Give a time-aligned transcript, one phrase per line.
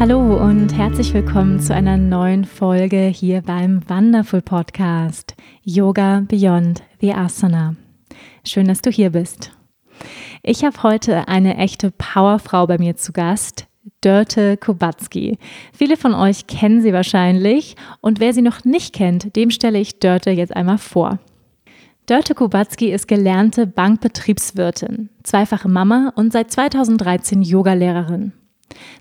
[0.00, 5.34] Hallo und herzlich willkommen zu einer neuen Folge hier beim Wonderful Podcast
[5.64, 7.74] Yoga Beyond the Asana.
[8.44, 9.50] Schön, dass du hier bist.
[10.44, 13.66] Ich habe heute eine echte Powerfrau bei mir zu Gast,
[14.00, 15.36] Dörte Kubacki.
[15.72, 19.98] Viele von euch kennen sie wahrscheinlich und wer sie noch nicht kennt, dem stelle ich
[19.98, 21.18] Dörte jetzt einmal vor.
[22.06, 28.32] Dörte Kubacki ist gelernte Bankbetriebswirtin, zweifache Mama und seit 2013 Yogalehrerin.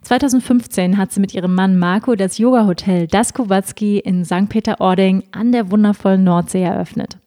[0.01, 4.49] 2015 hat sie mit ihrem Mann Marco das Yoga-Hotel Das Kowalski in St.
[4.49, 7.17] Peter-Ording an der wundervollen Nordsee eröffnet.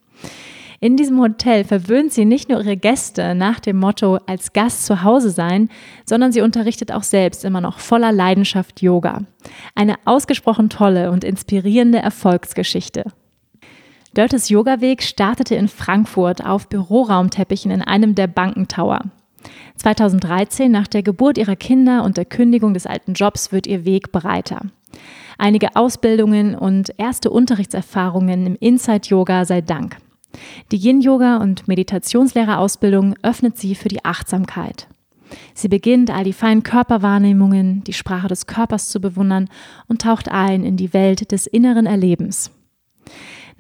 [0.83, 5.03] In diesem Hotel verwöhnt sie nicht nur ihre Gäste nach dem Motto als Gast zu
[5.03, 5.69] Hause sein,
[6.07, 9.25] sondern sie unterrichtet auch selbst immer noch voller Leidenschaft Yoga.
[9.75, 13.05] Eine ausgesprochen tolle und inspirierende Erfolgsgeschichte.
[14.15, 19.03] Dörtes Yoga-Weg startete in Frankfurt auf Büroraumteppichen in einem der Bankentower.
[19.77, 24.13] 2013, nach der Geburt ihrer Kinder und der Kündigung des alten Jobs, wird ihr Weg
[24.13, 24.63] breiter.
[25.39, 29.97] Einige Ausbildungen und erste Unterrichtserfahrungen im Inside-Yoga sei Dank.
[30.71, 34.87] Die Yin-Yoga- und Meditationslehrerausbildung öffnet sie für die Achtsamkeit.
[35.55, 39.49] Sie beginnt, all die feinen Körperwahrnehmungen, die Sprache des Körpers zu bewundern
[39.89, 42.51] und taucht ein in die Welt des inneren Erlebens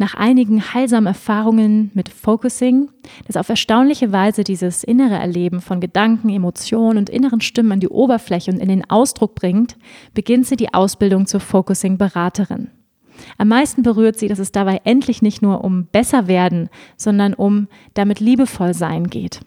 [0.00, 2.88] nach einigen heilsamen Erfahrungen mit Focusing,
[3.26, 7.88] das auf erstaunliche Weise dieses innere Erleben von Gedanken, Emotionen und inneren Stimmen an die
[7.88, 9.76] Oberfläche und in den Ausdruck bringt,
[10.14, 12.70] beginnt sie die Ausbildung zur Focusing-Beraterin.
[13.36, 17.68] Am meisten berührt sie, dass es dabei endlich nicht nur um besser werden, sondern um
[17.92, 19.40] damit liebevoll sein geht.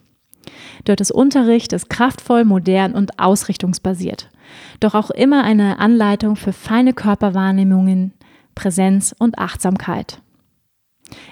[0.84, 4.30] Dort ist Unterricht ist kraftvoll, modern und ausrichtungsbasiert.
[4.78, 8.12] Doch auch immer eine Anleitung für feine Körperwahrnehmungen,
[8.54, 10.20] Präsenz und Achtsamkeit.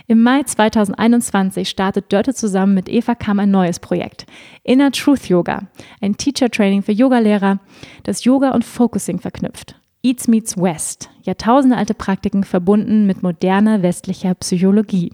[0.07, 4.27] Im Mai 2021 startet Dörte zusammen mit Eva Kamm ein neues Projekt.
[4.63, 5.69] Inner Truth Yoga,
[6.01, 7.59] ein Teacher Training für Yogalehrer,
[8.03, 9.77] das Yoga und Focusing verknüpft.
[10.03, 15.13] Eats Meets West, jahrtausendealte Praktiken verbunden mit moderner westlicher Psychologie.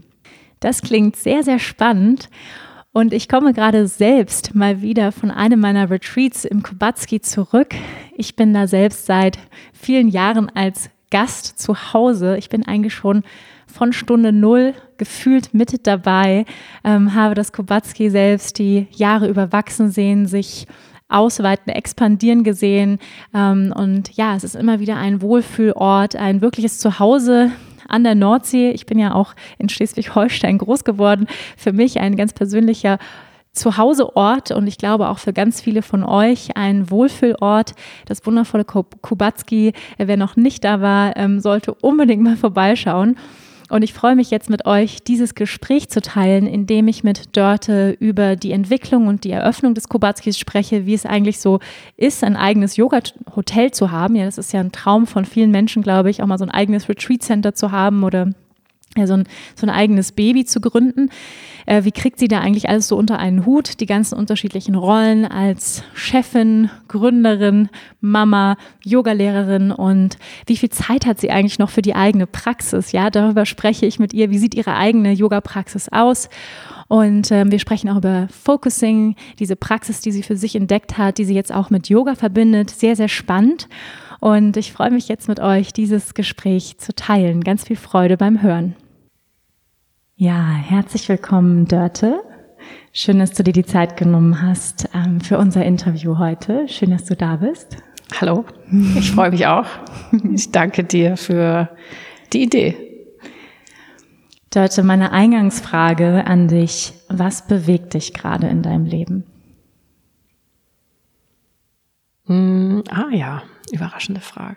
[0.60, 2.30] Das klingt sehr, sehr spannend
[2.92, 7.74] und ich komme gerade selbst mal wieder von einem meiner Retreats im Kubatski zurück.
[8.16, 9.38] Ich bin da selbst seit
[9.72, 12.36] vielen Jahren als Gast zu Hause.
[12.38, 13.22] Ich bin eigentlich schon
[13.66, 16.44] von Stunde Null gefühlt mit dabei,
[16.84, 20.66] ähm, habe das Kubatski selbst die Jahre überwachsen sehen, sich
[21.08, 22.98] ausweiten, expandieren gesehen.
[23.34, 27.50] Ähm, und ja, es ist immer wieder ein Wohlfühlort, ein wirkliches Zuhause
[27.88, 28.70] an der Nordsee.
[28.70, 31.26] Ich bin ja auch in Schleswig-Holstein groß geworden.
[31.56, 32.98] Für mich ein ganz persönlicher
[33.58, 37.72] Zuhauseort und ich glaube auch für ganz viele von euch ein Wohlfühlort.
[38.06, 43.16] Das wundervolle Kubatski, wer noch nicht da war, ähm, sollte unbedingt mal vorbeischauen.
[43.68, 47.94] Und ich freue mich jetzt mit euch, dieses Gespräch zu teilen, indem ich mit Dörte
[48.00, 51.60] über die Entwicklung und die Eröffnung des Kubatskis spreche, wie es eigentlich so
[51.96, 54.16] ist, ein eigenes Yoga-Hotel zu haben.
[54.16, 56.50] Ja, das ist ja ein Traum von vielen Menschen, glaube ich, auch mal so ein
[56.50, 58.30] eigenes Retreat-Center zu haben oder
[59.06, 61.10] so, ein, so ein eigenes Baby zu gründen.
[61.66, 63.80] Äh, wie kriegt sie da eigentlich alles so unter einen Hut?
[63.80, 67.68] Die ganzen unterschiedlichen Rollen als Chefin, Gründerin,
[68.00, 70.16] Mama, Yogalehrerin und
[70.46, 72.92] wie viel Zeit hat sie eigentlich noch für die eigene Praxis?
[72.92, 74.30] Ja, darüber spreche ich mit ihr.
[74.30, 76.28] Wie sieht ihre eigene Yoga-Praxis aus?
[76.88, 81.18] Und ähm, wir sprechen auch über Focusing, diese Praxis, die sie für sich entdeckt hat,
[81.18, 82.70] die sie jetzt auch mit Yoga verbindet.
[82.70, 83.68] Sehr, sehr spannend.
[84.20, 87.44] Und ich freue mich jetzt mit euch, dieses Gespräch zu teilen.
[87.44, 88.74] Ganz viel Freude beim Hören.
[90.20, 92.20] Ja, herzlich willkommen, Dörte.
[92.92, 96.66] Schön, dass du dir die Zeit genommen hast ähm, für unser Interview heute.
[96.66, 97.76] Schön, dass du da bist.
[98.20, 98.44] Hallo,
[98.96, 99.68] ich freue mich auch.
[100.34, 101.68] Ich danke dir für
[102.32, 102.76] die Idee.
[104.50, 106.94] Dörte, meine Eingangsfrage an dich.
[107.08, 109.24] Was bewegt dich gerade in deinem Leben?
[112.24, 114.56] Mm, ah ja, überraschende Frage.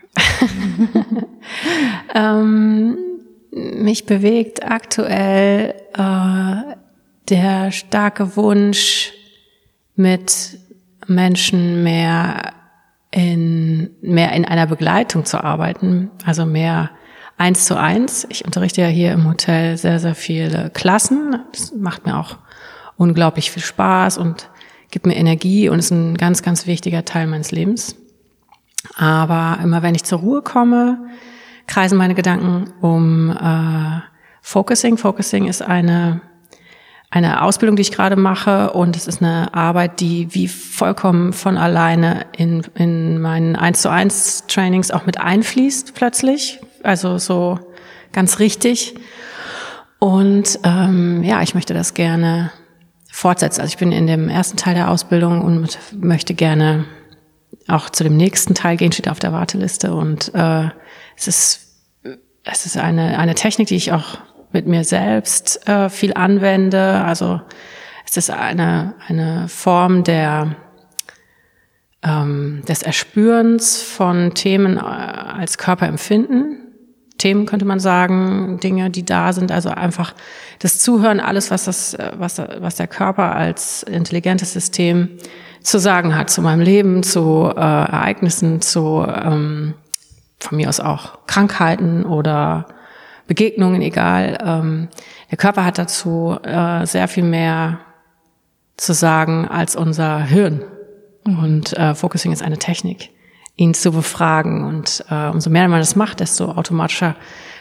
[2.16, 3.11] ähm,
[3.52, 6.76] mich bewegt aktuell äh,
[7.30, 9.14] der starke Wunsch,
[9.96, 10.58] mit
[11.08, 12.54] Menschen mehr
[13.12, 16.92] in, mehr in einer Begleitung zu arbeiten, also mehr
[17.38, 18.26] eins zu eins.
[18.30, 21.40] Ich unterrichte ja hier im Hotel sehr, sehr viele Klassen.
[21.52, 22.38] Das macht mir auch
[22.98, 24.50] unglaublich viel Spaß und
[24.92, 27.96] gibt mir Energie und ist ein ganz, ganz wichtiger Teil meines Lebens.
[28.96, 31.00] Aber immer wenn ich zur Ruhe komme,
[31.72, 34.02] kreisen meine Gedanken um äh,
[34.42, 34.98] Focusing.
[34.98, 36.20] Focusing ist eine
[37.14, 41.58] eine Ausbildung, die ich gerade mache und es ist eine Arbeit, die wie vollkommen von
[41.58, 46.62] alleine in, in meinen 1 zu 1 Trainings auch mit einfließt plötzlich.
[46.84, 47.60] Also so
[48.14, 48.96] ganz richtig.
[50.00, 52.52] Und ähm, ja, ich möchte das gerne
[53.12, 53.60] fortsetzen.
[53.60, 56.86] Also ich bin in dem ersten Teil der Ausbildung und möchte gerne
[57.68, 59.94] auch zu dem nächsten Teil gehen, steht auf der Warteliste.
[59.94, 60.70] Und äh,
[61.22, 64.18] es ist, es ist eine, eine Technik, die ich auch
[64.52, 67.04] mit mir selbst äh, viel anwende.
[67.04, 67.42] Also
[68.06, 70.56] es ist eine, eine Form der,
[72.04, 76.58] ähm, des Erspürens von Themen äh, als Körperempfinden.
[77.18, 80.16] Themen könnte man sagen, Dinge, die da sind, also einfach
[80.58, 85.20] das Zuhören, alles, was das, äh, was, was der Körper als intelligentes System
[85.62, 89.76] zu sagen hat zu meinem Leben, zu äh, Ereignissen, zu ähm,
[90.44, 92.66] von mir aus auch Krankheiten oder
[93.28, 94.38] Begegnungen, egal.
[94.46, 94.90] Ähm,
[95.30, 97.80] der Körper hat dazu äh, sehr viel mehr
[98.78, 100.64] zu sagen als unser Hirn.
[101.24, 103.10] Und äh, Focusing ist eine Technik,
[103.56, 104.66] ihn zu befragen.
[104.66, 107.16] Und äh, umso mehr man das macht, desto automatischer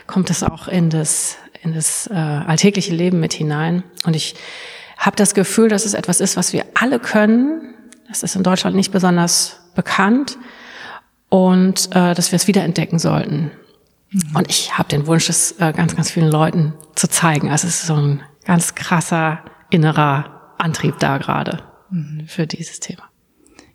[0.07, 3.83] kommt es auch in das, in das äh, alltägliche Leben mit hinein.
[4.05, 4.35] Und ich
[4.97, 7.75] habe das Gefühl, dass es etwas ist, was wir alle können.
[8.07, 10.37] Das ist in Deutschland nicht besonders bekannt
[11.31, 13.51] und äh, dass wir es wiederentdecken sollten.
[14.11, 14.35] Mhm.
[14.35, 17.49] Und ich habe den Wunsch, es äh, ganz, ganz vielen Leuten zu zeigen.
[17.49, 19.39] Also es ist so ein ganz krasser
[19.69, 22.25] innerer Antrieb da gerade mhm.
[22.27, 23.03] für dieses Thema.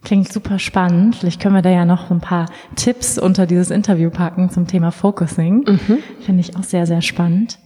[0.05, 1.17] Klingt super spannend.
[1.17, 2.45] Vielleicht können wir da ja noch ein paar
[2.77, 5.65] Tipps unter dieses Interview packen zum Thema Focusing.
[5.67, 5.99] Mhm.
[6.21, 7.59] Finde ich auch sehr, sehr spannend.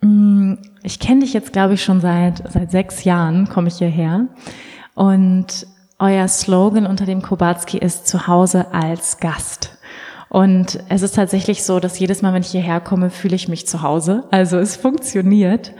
[0.00, 4.26] Mm, ich kenne dich jetzt, glaube ich, schon seit, seit sechs Jahren, komme ich hierher.
[4.94, 5.68] Und
[5.98, 9.78] euer Slogan unter dem Kobatski ist Zuhause als Gast.
[10.28, 13.68] Und es ist tatsächlich so, dass jedes Mal, wenn ich hierher komme, fühle ich mich
[13.68, 14.24] zu Hause.
[14.32, 15.72] Also es funktioniert.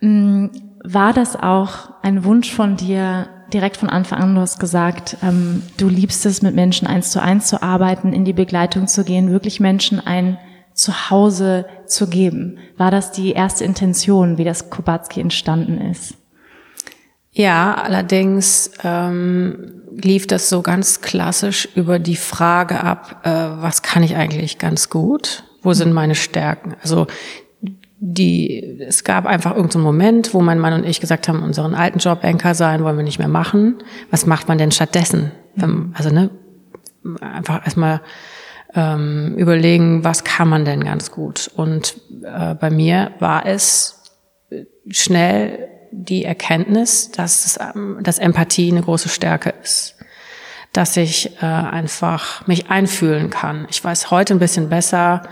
[0.00, 0.48] Mm,
[0.84, 5.62] war das auch ein Wunsch von dir, direkt von Anfang an, du hast gesagt, ähm,
[5.78, 9.30] du liebst es, mit Menschen eins zu eins zu arbeiten, in die Begleitung zu gehen,
[9.30, 10.36] wirklich Menschen ein
[10.74, 12.58] Zuhause zu geben.
[12.76, 16.14] War das die erste Intention, wie das Kubatski entstanden ist?
[17.32, 24.02] Ja, allerdings ähm, lief das so ganz klassisch über die Frage ab, äh, was kann
[24.02, 25.44] ich eigentlich ganz gut?
[25.62, 26.74] Wo sind meine Stärken?
[26.82, 27.06] Also
[28.00, 31.98] die, es gab einfach irgendeinen Moment, wo mein Mann und ich gesagt haben, unseren alten
[31.98, 33.78] Job Anker sein wollen wir nicht mehr machen.
[34.10, 35.32] Was macht man denn stattdessen?
[35.94, 36.30] Also ne,
[37.20, 38.00] einfach erstmal
[38.74, 41.50] ähm, überlegen, was kann man denn ganz gut?
[41.56, 44.02] Und äh, bei mir war es
[44.90, 49.96] schnell die Erkenntnis, dass, es, ähm, dass Empathie eine große Stärke ist.
[50.72, 53.66] Dass ich äh, einfach mich einfühlen kann.
[53.70, 55.22] Ich weiß heute ein bisschen besser,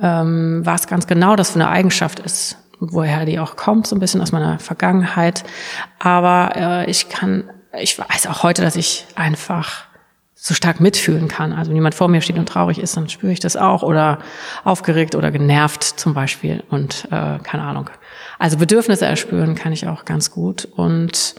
[0.00, 4.00] ähm, was ganz genau das für eine Eigenschaft ist woher die auch kommt, so ein
[4.00, 5.44] bisschen aus meiner Vergangenheit.
[5.98, 9.84] Aber äh, ich kann, ich weiß auch heute, dass ich einfach
[10.34, 11.52] so stark mitfühlen kann.
[11.52, 14.18] Also wenn jemand vor mir steht und traurig ist, dann spüre ich das auch oder
[14.64, 17.90] aufgeregt oder genervt zum Beispiel und äh, keine Ahnung.
[18.38, 21.34] Also Bedürfnisse erspüren kann ich auch ganz gut und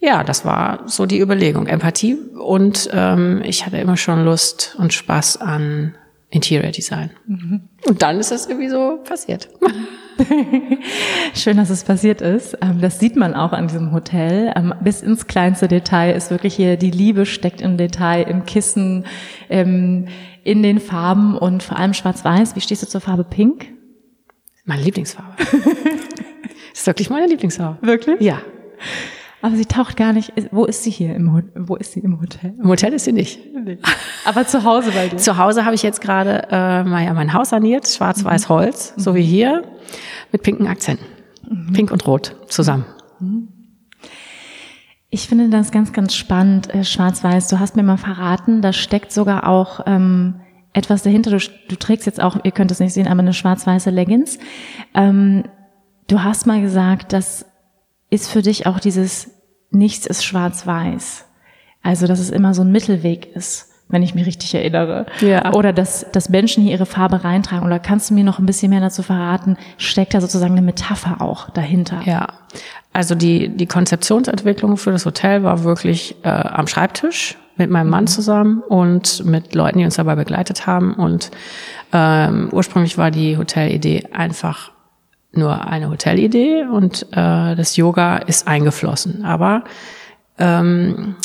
[0.00, 4.92] ja, das war so die Überlegung, Empathie und ähm, ich hatte immer schon Lust und
[4.92, 5.94] Spaß an
[6.28, 7.10] Interior Design.
[7.26, 7.62] Mhm.
[7.86, 9.48] Und dann ist das irgendwie so passiert.
[11.34, 12.58] Schön, dass es passiert ist.
[12.60, 14.52] Ähm, das sieht man auch an diesem Hotel.
[14.56, 19.06] Ähm, bis ins kleinste Detail ist wirklich hier die Liebe steckt im Detail, im Kissen,
[19.48, 20.06] ähm,
[20.42, 22.56] in den Farben und vor allem schwarz-weiß.
[22.56, 23.66] Wie stehst du zur Farbe Pink?
[24.64, 25.34] Meine Lieblingsfarbe.
[25.38, 25.52] das
[26.74, 27.86] ist wirklich meine Lieblingsfarbe.
[27.86, 28.20] Wirklich?
[28.20, 28.40] Ja.
[29.42, 30.32] Aber sie taucht gar nicht.
[30.52, 32.54] Wo ist sie hier im Wo ist sie im Hotel?
[32.58, 33.40] Im Hotel ist sie nicht.
[34.24, 35.18] Aber zu Hause bei dir.
[35.18, 38.54] Zu Hause habe ich jetzt gerade äh, mal ja, mein Haus saniert, schwarz-weiß mhm.
[38.54, 39.02] Holz, mhm.
[39.02, 39.62] so wie hier,
[40.32, 41.04] mit pinken Akzenten.
[41.46, 41.72] Mhm.
[41.74, 42.86] Pink und Rot zusammen.
[43.20, 43.48] Mhm.
[45.10, 47.48] Ich finde das ganz, ganz spannend, äh, schwarz-weiß.
[47.48, 50.40] Du hast mir mal verraten, da steckt sogar auch ähm,
[50.74, 51.30] etwas dahinter.
[51.30, 51.38] Du,
[51.68, 54.38] du, trägst jetzt auch, ihr könnt es nicht sehen, aber eine schwarz-weiße Leggings.
[54.94, 55.44] Ähm,
[56.08, 57.46] du hast mal gesagt, das
[58.10, 59.30] ist für dich auch dieses
[59.70, 61.24] nichts ist schwarz-weiß.
[61.82, 65.06] Also, dass es immer so ein Mittelweg ist, wenn ich mich richtig erinnere.
[65.20, 65.52] Ja.
[65.52, 67.66] Oder dass, dass Menschen hier ihre Farbe reintragen.
[67.66, 69.56] Oder kannst du mir noch ein bisschen mehr dazu verraten?
[69.76, 72.00] Steckt da sozusagen eine Metapher auch dahinter?
[72.04, 72.28] Ja.
[72.92, 78.04] Also die, die Konzeptionsentwicklung für das Hotel war wirklich äh, am Schreibtisch mit meinem Mann
[78.04, 78.08] mhm.
[78.08, 80.94] zusammen und mit Leuten, die uns dabei begleitet haben.
[80.94, 81.30] Und
[81.92, 84.72] ähm, ursprünglich war die Hotelidee einfach
[85.32, 89.24] nur eine Hotelidee und äh, das Yoga ist eingeflossen.
[89.24, 89.64] Aber
[90.38, 91.16] ähm,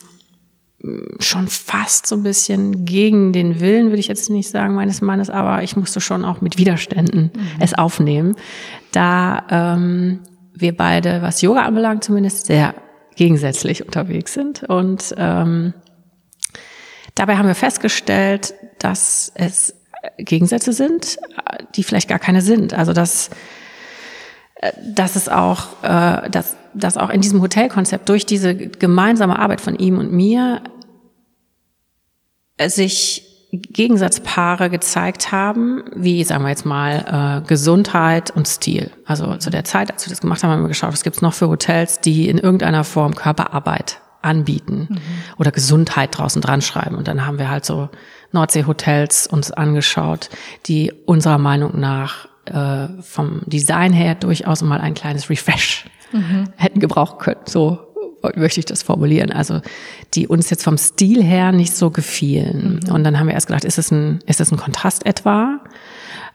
[1.20, 5.30] schon fast so ein bisschen gegen den Willen, würde ich jetzt nicht sagen, meines Mannes,
[5.30, 7.42] aber ich musste schon auch mit Widerständen mhm.
[7.60, 8.36] es aufnehmen,
[8.92, 10.20] da ähm,
[10.54, 12.74] wir beide, was Yoga anbelangt zumindest, sehr
[13.16, 14.64] gegensätzlich unterwegs sind.
[14.64, 15.74] Und ähm,
[17.20, 19.76] dabei haben wir festgestellt, dass es
[20.18, 21.18] Gegensätze sind,
[21.76, 22.74] die vielleicht gar keine sind.
[22.74, 23.30] Also dass,
[24.56, 29.60] äh, dass es auch, äh, dass, dass auch in diesem Hotelkonzept durch diese gemeinsame Arbeit
[29.60, 30.62] von ihm und mir
[32.68, 38.92] sich Gegensatzpaare gezeigt haben, wie sagen wir jetzt mal äh, Gesundheit und Stil.
[39.06, 41.34] Also zu der Zeit, als wir das gemacht haben, haben wir geschaut, was gibt's noch
[41.34, 44.98] für Hotels, die in irgendeiner Form Körperarbeit anbieten mhm.
[45.38, 46.96] oder Gesundheit draußen dran schreiben.
[46.96, 47.90] Und dann haben wir halt so
[48.32, 50.30] Nordsee-Hotels uns angeschaut,
[50.66, 56.50] die unserer Meinung nach äh, vom Design her durchaus mal ein kleines Refresh mhm.
[56.56, 57.42] hätten gebrauchen können.
[57.46, 57.80] So
[58.36, 59.32] möchte ich das formulieren.
[59.32, 59.62] Also
[60.14, 62.82] die uns jetzt vom Stil her nicht so gefielen.
[62.84, 62.94] Mhm.
[62.94, 65.60] Und dann haben wir erst gedacht, ist es ein, ist es ein Kontrast etwa?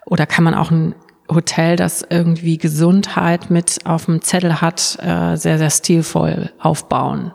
[0.07, 0.95] Oder kann man auch ein
[1.29, 7.33] Hotel, das irgendwie Gesundheit mit auf dem Zettel hat, äh, sehr, sehr stilvoll aufbauen?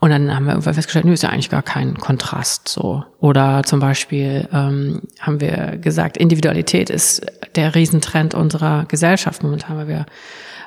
[0.00, 3.04] Und dann haben wir irgendwann festgestellt, nö, ist ja eigentlich gar kein Kontrast so.
[3.18, 7.26] Oder zum Beispiel ähm, haben wir gesagt, Individualität ist
[7.56, 10.06] der Riesentrend unserer Gesellschaft momentan, weil wir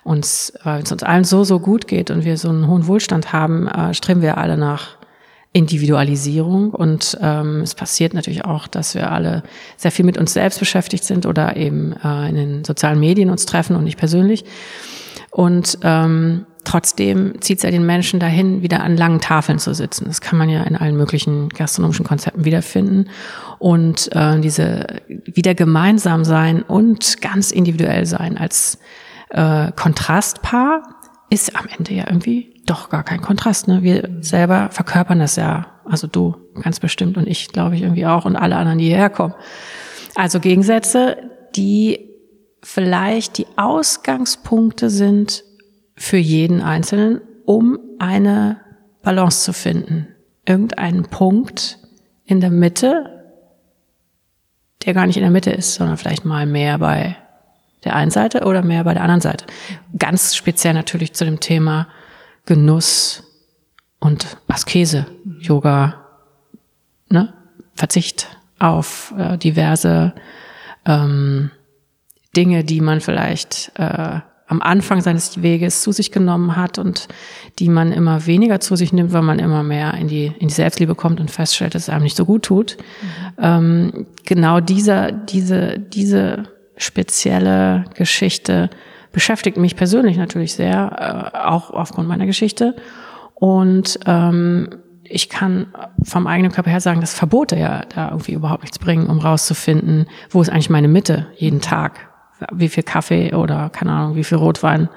[0.03, 3.31] uns, weil es uns allen so, so gut geht und wir so einen hohen Wohlstand
[3.31, 4.97] haben, äh, streben wir alle nach
[5.53, 6.71] Individualisierung.
[6.71, 9.43] Und ähm, es passiert natürlich auch, dass wir alle
[9.77, 13.45] sehr viel mit uns selbst beschäftigt sind oder eben äh, in den sozialen Medien uns
[13.45, 14.45] treffen und nicht persönlich.
[15.29, 20.05] Und ähm, trotzdem zieht es ja den Menschen dahin, wieder an langen Tafeln zu sitzen.
[20.05, 23.09] Das kann man ja in allen möglichen gastronomischen Konzepten wiederfinden.
[23.59, 28.77] Und äh, diese wieder gemeinsam sein und ganz individuell sein als
[29.29, 30.83] äh, Kontrastpaar
[31.29, 33.67] ist am Ende ja irgendwie doch gar kein Kontrast.
[33.67, 33.83] Ne?
[33.83, 35.67] Wir selber verkörpern das ja.
[35.85, 39.09] Also du ganz bestimmt und ich glaube ich irgendwie auch und alle anderen, die hierher
[39.09, 39.33] kommen.
[40.15, 41.17] Also Gegensätze,
[41.55, 42.09] die
[42.63, 45.43] vielleicht die Ausgangspunkte sind
[45.95, 48.61] für jeden Einzelnen, um eine
[49.01, 50.07] Balance zu finden.
[50.45, 51.79] Irgendeinen Punkt
[52.25, 53.35] in der Mitte,
[54.85, 57.17] der gar nicht in der Mitte ist, sondern vielleicht mal mehr bei
[57.83, 59.45] der einen Seite oder mehr bei der anderen Seite.
[59.97, 61.87] Ganz speziell natürlich zu dem Thema
[62.45, 63.23] Genuss
[63.99, 65.05] und Askese,
[65.39, 66.05] Yoga,
[67.09, 67.33] ne?
[67.75, 68.27] Verzicht
[68.59, 70.13] auf äh, diverse
[70.85, 71.51] ähm,
[72.35, 74.19] Dinge, die man vielleicht äh,
[74.51, 77.07] am Anfang seines Weges zu sich genommen hat und
[77.59, 80.53] die man immer weniger zu sich nimmt, weil man immer mehr in die, in die
[80.53, 82.77] Selbstliebe kommt und feststellt, dass es einem nicht so gut tut.
[82.77, 83.43] Mhm.
[83.43, 88.69] Ähm, genau dieser, diese, diese spezielle Geschichte
[89.11, 92.75] beschäftigt mich persönlich natürlich sehr, äh, auch aufgrund meiner Geschichte.
[93.35, 94.69] Und ähm,
[95.03, 99.07] ich kann vom eigenen Körper her sagen, dass Verbote ja da irgendwie überhaupt nichts bringen,
[99.07, 102.07] um rauszufinden, wo ist eigentlich meine Mitte jeden Tag.
[102.51, 104.89] Wie viel Kaffee oder keine Ahnung, wie viel Rotwein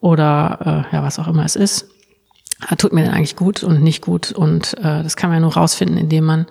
[0.00, 1.90] oder äh, ja, was auch immer es ist.
[2.78, 4.32] Tut mir denn eigentlich gut und nicht gut.
[4.32, 6.46] Und äh, das kann man ja nur rausfinden, indem man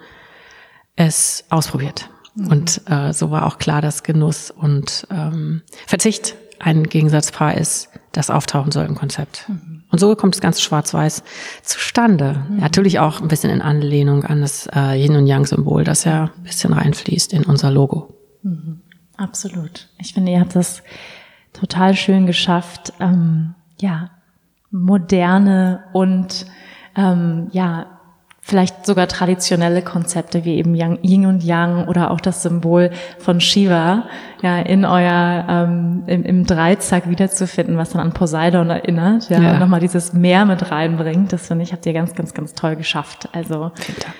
[0.95, 2.09] es ausprobiert.
[2.35, 2.47] Mhm.
[2.47, 8.29] Und äh, so war auch klar, dass Genuss und ähm, Verzicht ein Gegensatzpaar ist, das
[8.29, 9.47] auftauchen soll im Konzept.
[9.47, 9.83] Mhm.
[9.91, 11.23] Und so kommt das ganze Schwarz-Weiß
[11.63, 12.45] zustande.
[12.49, 12.57] Mhm.
[12.57, 16.43] Natürlich auch ein bisschen in Anlehnung an das äh, Yin und Yang-Symbol, das ja ein
[16.43, 18.13] bisschen reinfließt in unser Logo.
[18.43, 18.81] Mhm.
[19.17, 19.89] Absolut.
[19.97, 20.81] Ich finde, ihr habt das
[21.53, 24.11] total schön geschafft, ähm, ja,
[24.71, 26.45] moderne und
[26.95, 27.98] ähm, ja,
[28.49, 32.89] vielleicht sogar traditionelle Konzepte wie eben Yin und Yang oder auch das Symbol
[33.19, 34.05] von Shiva
[34.41, 39.51] ja in euer ähm, im, im Dreizack wiederzufinden, was dann an Poseidon erinnert, ja, ja.
[39.53, 41.31] und nochmal dieses Meer mit reinbringt.
[41.31, 43.29] Das finde ich habt ihr ganz ganz ganz toll geschafft.
[43.33, 44.15] Also Vielen Dank.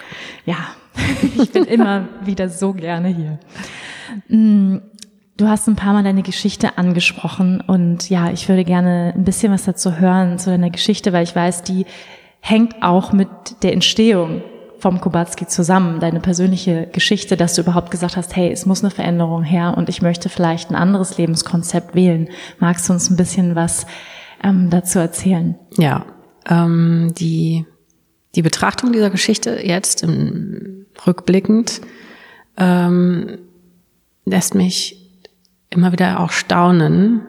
[0.45, 0.57] ja,
[1.41, 3.39] ich bin immer wieder so gerne hier.
[4.27, 4.81] Mm,
[5.37, 9.51] du hast ein paar Mal deine Geschichte angesprochen und ja, ich würde gerne ein bisschen
[9.51, 11.85] was dazu hören zu deiner Geschichte, weil ich weiß, die
[12.39, 13.29] hängt auch mit
[13.63, 14.41] der Entstehung
[14.79, 18.91] vom Kubatski zusammen, deine persönliche Geschichte, dass du überhaupt gesagt hast, hey, es muss eine
[18.91, 22.29] Veränderung her und ich möchte vielleicht ein anderes Lebenskonzept wählen.
[22.59, 23.85] Magst du uns ein bisschen was
[24.43, 25.55] ähm, dazu erzählen?
[25.77, 26.05] Ja,
[26.49, 27.65] ähm, die,
[28.35, 31.81] die Betrachtung dieser Geschichte jetzt im, rückblickend
[32.57, 33.39] ähm,
[34.25, 34.95] lässt mich
[35.69, 37.21] immer wieder auch staunen,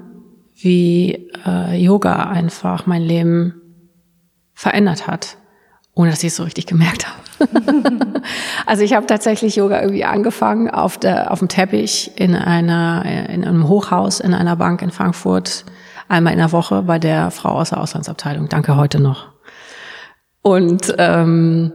[0.54, 3.59] wie äh, Yoga einfach mein Leben
[4.60, 5.38] verändert hat,
[5.94, 7.48] ohne dass ich es so richtig gemerkt habe.
[8.66, 13.42] also ich habe tatsächlich Yoga irgendwie angefangen auf, der, auf dem Teppich in, einer, in
[13.42, 15.64] einem Hochhaus in einer Bank in Frankfurt,
[16.08, 18.50] einmal in der Woche bei der Frau aus der Auslandsabteilung.
[18.50, 19.28] Danke heute noch.
[20.42, 21.72] Und ähm,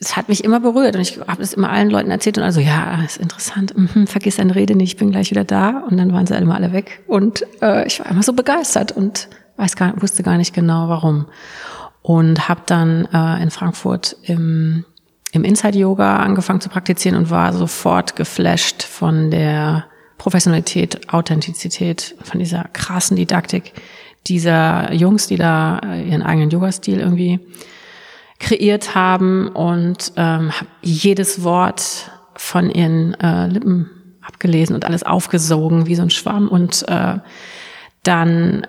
[0.00, 2.58] es hat mich immer berührt und ich habe es immer allen Leuten erzählt und also
[2.58, 6.12] ja, ist interessant, mhm, vergiss deine Rede nicht, ich bin gleich wieder da und dann
[6.12, 10.00] waren sie immer alle weg und äh, ich war immer so begeistert und weiß gar,
[10.00, 11.26] wusste gar nicht genau warum.
[12.02, 14.84] Und habe dann äh, in Frankfurt im,
[15.32, 19.86] im Inside Yoga angefangen zu praktizieren und war sofort geflasht von der
[20.18, 23.72] Professionalität, Authentizität, von dieser krassen Didaktik
[24.26, 27.40] dieser Jungs, die da äh, ihren eigenen Yoga-Stil irgendwie
[28.38, 29.48] kreiert haben.
[29.48, 33.90] Und ähm, habe jedes Wort von ihren äh, Lippen
[34.22, 36.48] abgelesen und alles aufgesogen wie so ein Schwamm.
[36.48, 37.18] Und äh,
[38.02, 38.66] dann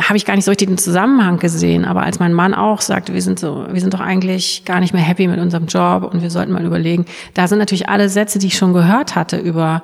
[0.00, 3.14] habe ich gar nicht so richtig den Zusammenhang gesehen, aber als mein Mann auch sagte,
[3.14, 6.22] wir sind so, wir sind doch eigentlich gar nicht mehr happy mit unserem Job und
[6.22, 7.04] wir sollten mal überlegen,
[7.34, 9.82] da sind natürlich alle Sätze, die ich schon gehört hatte über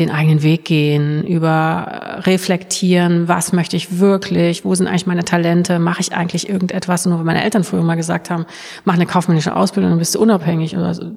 [0.00, 5.78] den eigenen Weg gehen, über reflektieren, was möchte ich wirklich, wo sind eigentlich meine Talente,
[5.78, 8.46] mache ich eigentlich irgendetwas, nur weil meine Eltern früher mal gesagt haben,
[8.84, 11.12] mach eine kaufmännische Ausbildung, dann bist du unabhängig oder so.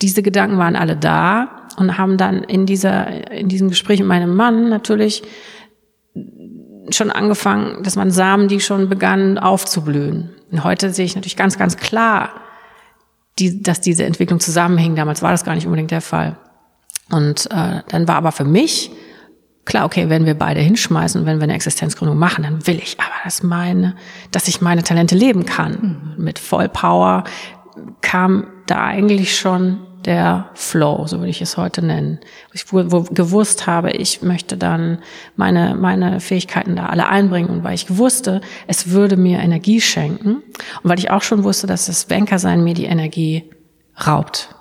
[0.00, 4.34] Diese Gedanken waren alle da und haben dann in dieser, in diesem Gespräch mit meinem
[4.34, 5.22] Mann natürlich
[6.94, 10.30] schon angefangen, dass man Samen, die schon begannen aufzublühen.
[10.50, 12.30] Und heute sehe ich natürlich ganz, ganz klar,
[13.38, 14.96] die, dass diese Entwicklung zusammenhing.
[14.96, 16.36] Damals war das gar nicht unbedingt der Fall.
[17.10, 18.90] Und äh, dann war aber für mich
[19.64, 23.14] klar, okay, wenn wir beide hinschmeißen, wenn wir eine Existenzgründung machen, dann will ich aber,
[23.24, 23.94] dass meine,
[24.32, 26.14] dass ich meine Talente leben kann.
[26.16, 26.24] Mhm.
[26.24, 27.24] Mit Vollpower
[28.00, 32.20] kam da eigentlich schon der Flow, so würde ich es heute nennen.
[32.52, 34.98] Ich wo, wo gewusst habe, ich möchte dann
[35.36, 40.36] meine, meine Fähigkeiten da alle einbringen und weil ich wusste, es würde mir Energie schenken
[40.82, 43.50] und weil ich auch schon wusste, dass das Bankersein mir die Energie
[44.06, 44.54] raubt.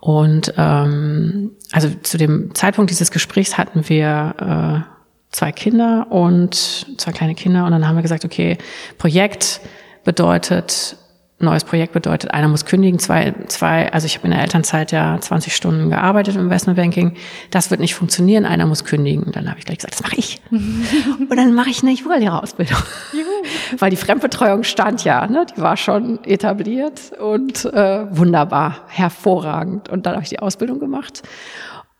[0.00, 4.94] Und ähm, also zu dem Zeitpunkt dieses Gesprächs hatten wir äh,
[5.30, 8.58] zwei Kinder und zwei kleine Kinder und dann haben wir gesagt, okay,
[8.98, 9.60] Projekt
[10.04, 10.96] bedeutet
[11.38, 15.18] neues Projekt bedeutet, einer muss kündigen, zwei, zwei, also ich habe in der Elternzeit ja
[15.20, 17.16] 20 Stunden gearbeitet im Investmentbanking,
[17.50, 19.24] das wird nicht funktionieren, einer muss kündigen.
[19.24, 20.40] Und dann habe ich gleich gesagt, das mache ich.
[20.50, 22.78] und dann mache ich eine Yoga-Lehrerausbildung.
[23.78, 25.46] Weil die Fremdbetreuung stand ja, ne?
[25.54, 29.88] die war schon etabliert und äh, wunderbar, hervorragend.
[29.88, 31.22] Und dann habe ich die Ausbildung gemacht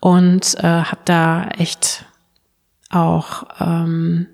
[0.00, 2.04] und äh, habe da echt
[2.90, 4.28] auch ähm,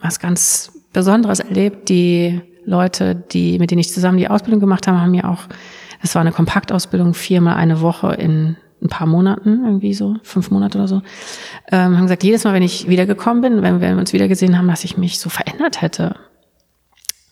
[0.00, 5.00] was ganz Besonderes erlebt, die Leute, die, mit denen ich zusammen die Ausbildung gemacht habe,
[5.00, 5.40] haben mir auch,
[6.00, 10.78] das war eine Kompaktausbildung, viermal eine Woche in ein paar Monaten, irgendwie so, fünf Monate
[10.78, 11.02] oder so,
[11.70, 14.84] ähm, haben gesagt, jedes Mal, wenn ich wiedergekommen bin, wenn wir uns wiedergesehen haben, dass
[14.84, 16.14] ich mich so verändert hätte.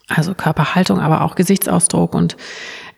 [0.09, 2.37] Also Körperhaltung, aber auch Gesichtsausdruck und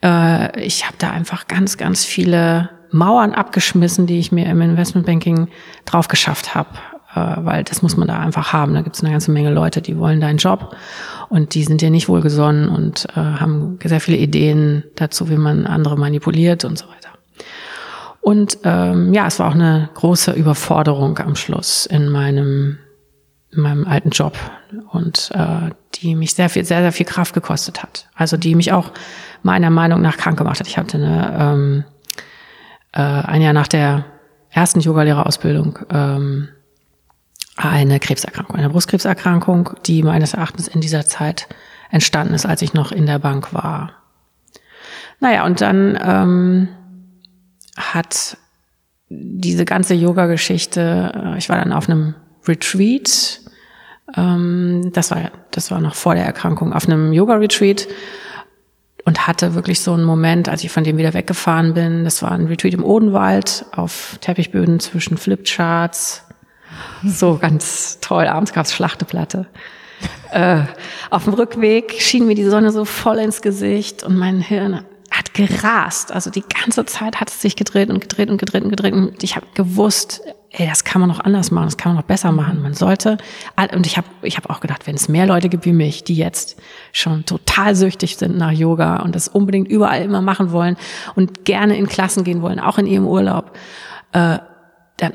[0.02, 5.48] äh, ich habe da einfach ganz, ganz viele Mauern abgeschmissen, die ich mir im Investmentbanking
[5.84, 6.70] drauf geschafft habe
[7.14, 8.74] äh, weil das muss man da einfach haben.
[8.74, 10.74] Da gibt es eine ganze Menge Leute, die wollen deinen Job
[11.28, 15.66] und die sind dir nicht wohlgesonnen und äh, haben sehr viele Ideen dazu, wie man
[15.66, 17.10] andere manipuliert und so weiter.
[18.20, 22.78] Und ähm, ja, es war auch eine große Überforderung am Schluss in meinem
[23.52, 24.38] in meinem alten Job
[24.92, 28.08] und äh, die mich sehr viel, sehr, sehr viel Kraft gekostet hat.
[28.14, 28.92] Also die mich auch
[29.42, 30.68] meiner Meinung nach krank gemacht hat.
[30.68, 31.84] Ich hatte eine, ähm,
[32.92, 34.04] äh, ein Jahr nach der
[34.50, 36.48] ersten Yogalehrerausbildung ähm,
[37.62, 41.46] eine Krebserkrankung, eine Brustkrebserkrankung, die meines Erachtens in dieser Zeit
[41.90, 43.92] entstanden ist, als ich noch in der Bank war.
[45.20, 46.68] Naja, und dann ähm,
[47.76, 48.38] hat
[49.08, 52.14] diese ganze Yoga-Geschichte, äh, ich war dann auf einem
[52.46, 53.40] Retreat,
[54.16, 57.88] ähm, das war das war noch vor der Erkrankung, auf einem Yoga-Retreat
[59.04, 62.04] und hatte wirklich so einen Moment, als ich von dem wieder weggefahren bin.
[62.04, 66.24] Das war ein Retreat im Odenwald auf Teppichböden zwischen Flipcharts,
[67.04, 68.26] so ganz toll.
[68.26, 69.46] Abends gab's Schlachteplatte.
[70.32, 70.62] äh,
[71.10, 75.34] auf dem Rückweg schien mir die Sonne so voll ins Gesicht und mein Hirn hat
[75.34, 76.12] gerast.
[76.12, 78.94] Also die ganze Zeit hat es sich gedreht und gedreht und gedreht und gedreht.
[78.94, 82.06] Und ich habe gewusst, ey, das kann man noch anders machen, das kann man noch
[82.06, 82.62] besser machen.
[82.62, 83.18] Man sollte,
[83.74, 86.14] und ich habe ich hab auch gedacht, wenn es mehr Leute gibt wie mich, die
[86.14, 86.60] jetzt
[86.92, 90.76] schon total süchtig sind nach Yoga und das unbedingt überall immer machen wollen
[91.16, 93.56] und gerne in Klassen gehen wollen, auch in ihrem Urlaub,
[94.12, 94.38] äh,
[94.96, 95.12] dann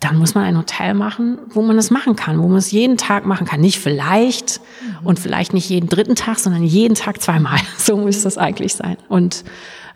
[0.00, 2.96] dann muss man ein Hotel machen, wo man es machen kann, wo man es jeden
[2.96, 3.60] Tag machen kann.
[3.60, 5.06] Nicht vielleicht mhm.
[5.06, 7.58] und vielleicht nicht jeden dritten Tag, sondern jeden Tag zweimal.
[7.78, 8.96] So muss das eigentlich sein.
[9.08, 9.44] Und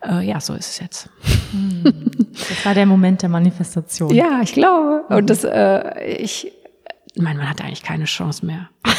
[0.05, 1.09] äh, ja, so ist es jetzt.
[1.53, 1.85] Mhm.
[2.33, 4.13] Das war der Moment der Manifestation.
[4.15, 5.05] Ja, ich glaube.
[5.09, 6.51] Und das, äh, ich,
[7.17, 8.71] mein Mann hatte eigentlich keine Chance mehr.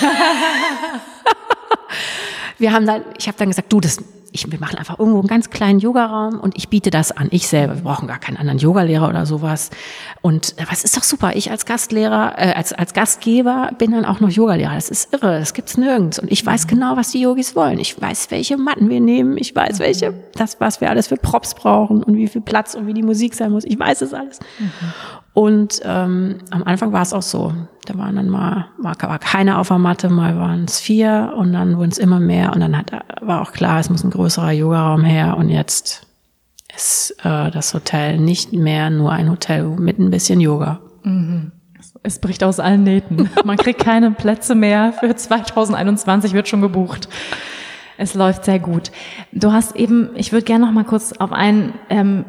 [2.59, 3.97] Wir haben dann, ich habe dann gesagt, du, das,
[4.33, 7.27] ich, wir machen einfach irgendwo einen ganz kleinen Yogaraum und ich biete das an.
[7.29, 7.75] Ich selber.
[7.75, 9.69] Wir brauchen gar keinen anderen Yogalehrer oder sowas.
[10.21, 11.35] Und äh, was ist doch super.
[11.35, 14.73] Ich als Gastlehrer, äh, als, als Gastgeber bin dann auch noch Yogalehrer.
[14.73, 15.39] Das ist irre.
[15.39, 16.17] Das gibt's nirgends.
[16.17, 17.77] Und ich weiß genau, was die Yogis wollen.
[17.77, 19.37] Ich weiß, welche Matten wir nehmen.
[19.37, 22.87] Ich weiß, welche, das, was wir alles für Props brauchen und wie viel Platz und
[22.87, 23.65] wie die Musik sein muss.
[23.65, 24.39] Ich weiß es alles.
[24.57, 24.93] Mhm.
[25.33, 27.53] Und ähm, am Anfang war es auch so.
[27.85, 31.53] Da waren dann mal, war, war keine auf der Matte, mal waren es vier und
[31.53, 32.91] dann wurden es immer mehr und dann hat,
[33.27, 36.05] war auch klar, es muss ein größerer Yogaraum her und jetzt
[36.75, 40.79] ist äh, das Hotel nicht mehr nur ein Hotel mit ein bisschen Yoga.
[41.03, 41.51] Mhm.
[42.01, 43.29] Es bricht aus allen Nähten.
[43.45, 44.93] Man kriegt keine Plätze mehr.
[44.93, 47.07] Für 2021 wird schon gebucht.
[47.97, 48.91] Es läuft sehr gut.
[49.31, 52.25] Du hast eben, ich würde gerne noch mal kurz auf ein ähm,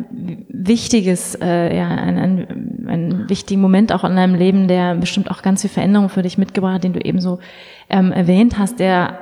[0.48, 5.40] wichtiges, äh, ja, einen, einen, einen wichtigen Moment auch in deinem Leben, der bestimmt auch
[5.40, 7.38] ganz viel Veränderung für dich mitgebracht hat, den du eben so
[7.88, 9.18] ähm, erwähnt hast, der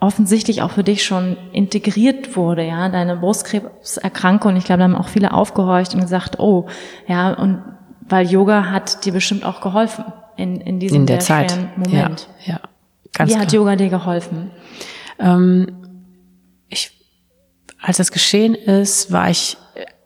[0.00, 4.56] offensichtlich auch für dich schon integriert wurde, ja, deine Brustkrebserkrankung.
[4.56, 6.66] Ich glaube, da haben auch viele aufgehorcht und gesagt, oh,
[7.06, 7.62] ja, und
[8.08, 10.04] weil Yoga hat dir bestimmt auch geholfen
[10.36, 11.56] in, in diesem in der Zeit.
[11.76, 12.28] Moment.
[12.44, 12.60] Ja, ja,
[13.12, 13.46] ganz Wie klar.
[13.46, 14.50] hat Yoga dir geholfen?
[15.18, 15.66] Ähm,
[16.68, 16.92] ich,
[17.80, 19.56] als das geschehen ist, war ich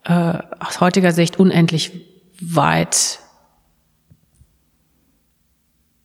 [0.04, 1.92] äh, aus heutiger Sicht unendlich
[2.40, 3.18] weit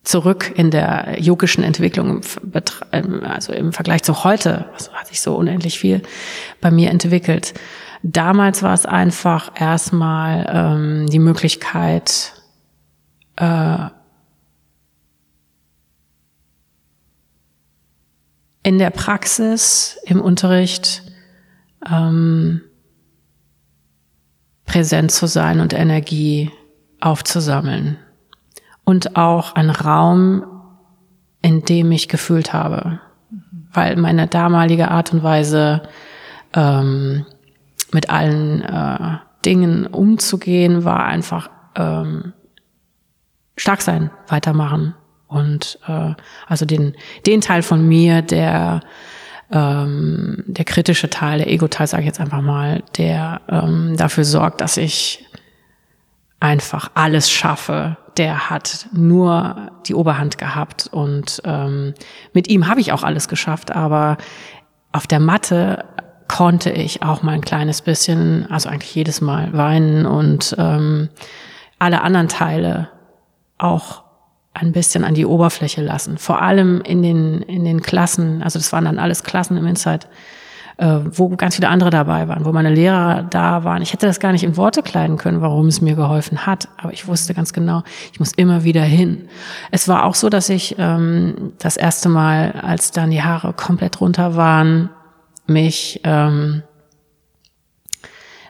[0.05, 2.21] zurück in der yogischen Entwicklung,
[3.23, 6.01] also im Vergleich zu heute, also hat sich so unendlich viel
[6.61, 7.53] bei mir entwickelt.
[8.03, 12.33] Damals war es einfach erstmal ähm, die Möglichkeit,
[13.35, 13.77] äh,
[18.61, 21.03] in der Praxis, im Unterricht
[21.89, 22.61] ähm,
[24.65, 26.51] präsent zu sein und Energie
[26.99, 27.97] aufzusammeln.
[28.86, 30.45] Und auch ein Raum,
[31.41, 33.00] in dem ich gefühlt habe.
[33.74, 35.82] Weil meine damalige Art und Weise,
[36.54, 37.26] ähm,
[37.91, 42.34] mit allen äh, Dingen umzugehen, war einfach ähm,
[43.58, 44.95] stark sein, weitermachen,
[45.28, 46.13] und äh,
[46.48, 46.95] also den,
[47.26, 48.82] den Teil von mir, der
[49.52, 54.62] ähm, der kritische Teil, der Ego-Teil, sage ich jetzt einfach mal, der ähm, dafür sorgt,
[54.62, 55.26] dass ich
[56.45, 61.95] einfach alles schaffe, der hat nur die Oberhand gehabt und ähm,
[62.34, 64.17] mit ihm habe ich auch alles geschafft, aber
[64.91, 65.86] auf der Matte
[66.27, 71.10] konnte ich auch mal ein kleines bisschen, also eigentlich jedes Mal weinen und ähm,
[71.79, 72.89] alle anderen Teile
[73.58, 74.03] auch
[74.53, 76.17] ein bisschen an die Oberfläche lassen.
[76.17, 80.08] Vor allem in den, in den Klassen, also das waren dann alles Klassen im Insight,
[80.77, 83.81] äh, wo ganz viele andere dabei waren, wo meine Lehrer da waren.
[83.81, 86.93] Ich hätte das gar nicht in Worte kleiden können, warum es mir geholfen hat, aber
[86.93, 89.29] ich wusste ganz genau, ich muss immer wieder hin.
[89.71, 94.01] Es war auch so, dass ich ähm, das erste Mal, als dann die Haare komplett
[94.01, 94.89] runter waren,
[95.47, 96.63] mich ähm,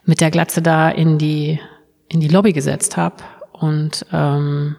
[0.06, 1.60] mit der Glatze da in die
[2.08, 3.16] in die Lobby gesetzt habe
[3.52, 4.76] und ähm,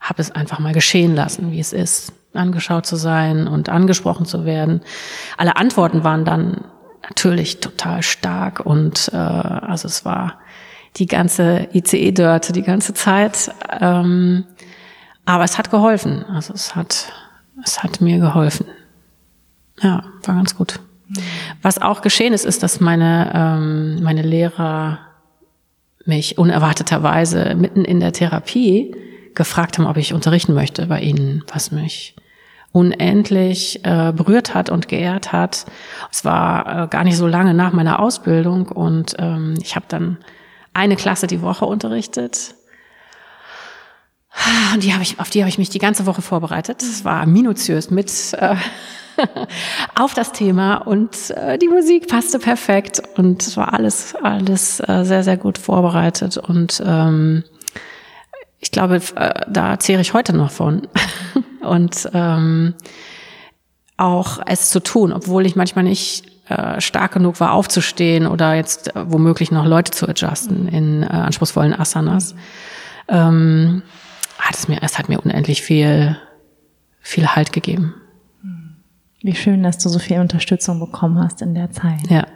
[0.00, 4.44] habe es einfach mal geschehen lassen, wie es ist, angeschaut zu sein und angesprochen zu
[4.44, 4.82] werden.
[5.36, 6.64] Alle Antworten waren dann
[7.02, 10.38] natürlich total stark und äh, also es war
[10.96, 13.50] die ganze ICE-Dörte die ganze Zeit.
[13.80, 14.44] Ähm,
[15.24, 16.24] aber es hat geholfen.
[16.24, 17.12] Also es hat,
[17.64, 18.66] es hat mir geholfen.
[19.80, 20.80] Ja, war ganz gut.
[21.62, 24.98] Was auch geschehen ist, ist, dass meine, ähm, meine Lehrer
[26.04, 28.94] mich unerwarteterweise mitten in der Therapie
[29.34, 32.14] gefragt haben, ob ich unterrichten möchte bei ihnen, was mich
[32.74, 35.64] unendlich äh, berührt hat und geehrt hat.
[36.10, 40.18] Es war äh, gar nicht so lange nach meiner Ausbildung und ähm, ich habe dann
[40.72, 42.56] eine Klasse die Woche unterrichtet.
[44.74, 46.82] Und die habe ich, auf die habe ich mich die ganze Woche vorbereitet.
[46.82, 48.56] Es war minutiös mit äh,
[49.94, 55.04] auf das Thema und äh, die Musik passte perfekt und es war alles alles äh,
[55.04, 57.44] sehr sehr gut vorbereitet und ähm,
[58.58, 60.88] ich glaube, äh, da zehre ich heute noch von.
[61.64, 62.74] Und ähm,
[63.96, 68.94] auch es zu tun, obwohl ich manchmal nicht äh, stark genug war, aufzustehen oder jetzt
[68.94, 72.34] äh, womöglich noch Leute zu adjusten in äh, anspruchsvollen Asanas,
[73.08, 73.82] ähm,
[74.38, 76.16] hat es mir, es hat mir unendlich viel,
[77.00, 77.94] viel Halt gegeben.
[79.24, 82.10] Wie schön, dass du so viel Unterstützung bekommen hast in der Zeit.
[82.10, 82.26] Ja.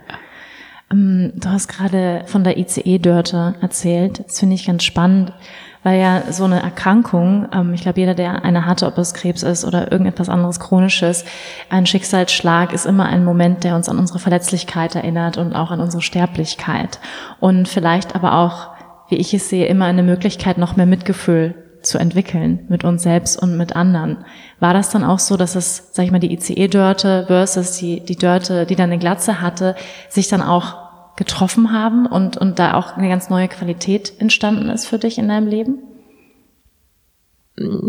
[0.91, 4.25] Ähm, du hast gerade von der ICE-Dörte erzählt.
[4.25, 5.35] Das finde ich ganz spannend
[5.83, 9.43] weil ja so eine Erkrankung, ähm, ich glaube, jeder, der eine hatte, ob es Krebs
[9.43, 11.25] ist oder irgendetwas anderes Chronisches,
[11.71, 15.81] ein Schicksalsschlag ist immer ein Moment, der uns an unsere Verletzlichkeit erinnert und auch an
[15.81, 16.99] unsere Sterblichkeit.
[17.41, 18.69] Und vielleicht aber auch,
[19.09, 23.41] wie ich es sehe, immer eine Möglichkeit, noch mehr Mitgefühl zu entwickeln mit uns selbst
[23.41, 24.19] und mit anderen.
[24.61, 28.17] War das dann auch so, dass es, sag ich mal, die ICE-Dörte versus die, die
[28.17, 29.77] Dörte, die dann eine Glatze hatte,
[30.09, 30.88] sich dann auch
[31.19, 35.29] getroffen haben und, und da auch eine ganz neue Qualität entstanden ist für dich in
[35.29, 35.79] deinem Leben?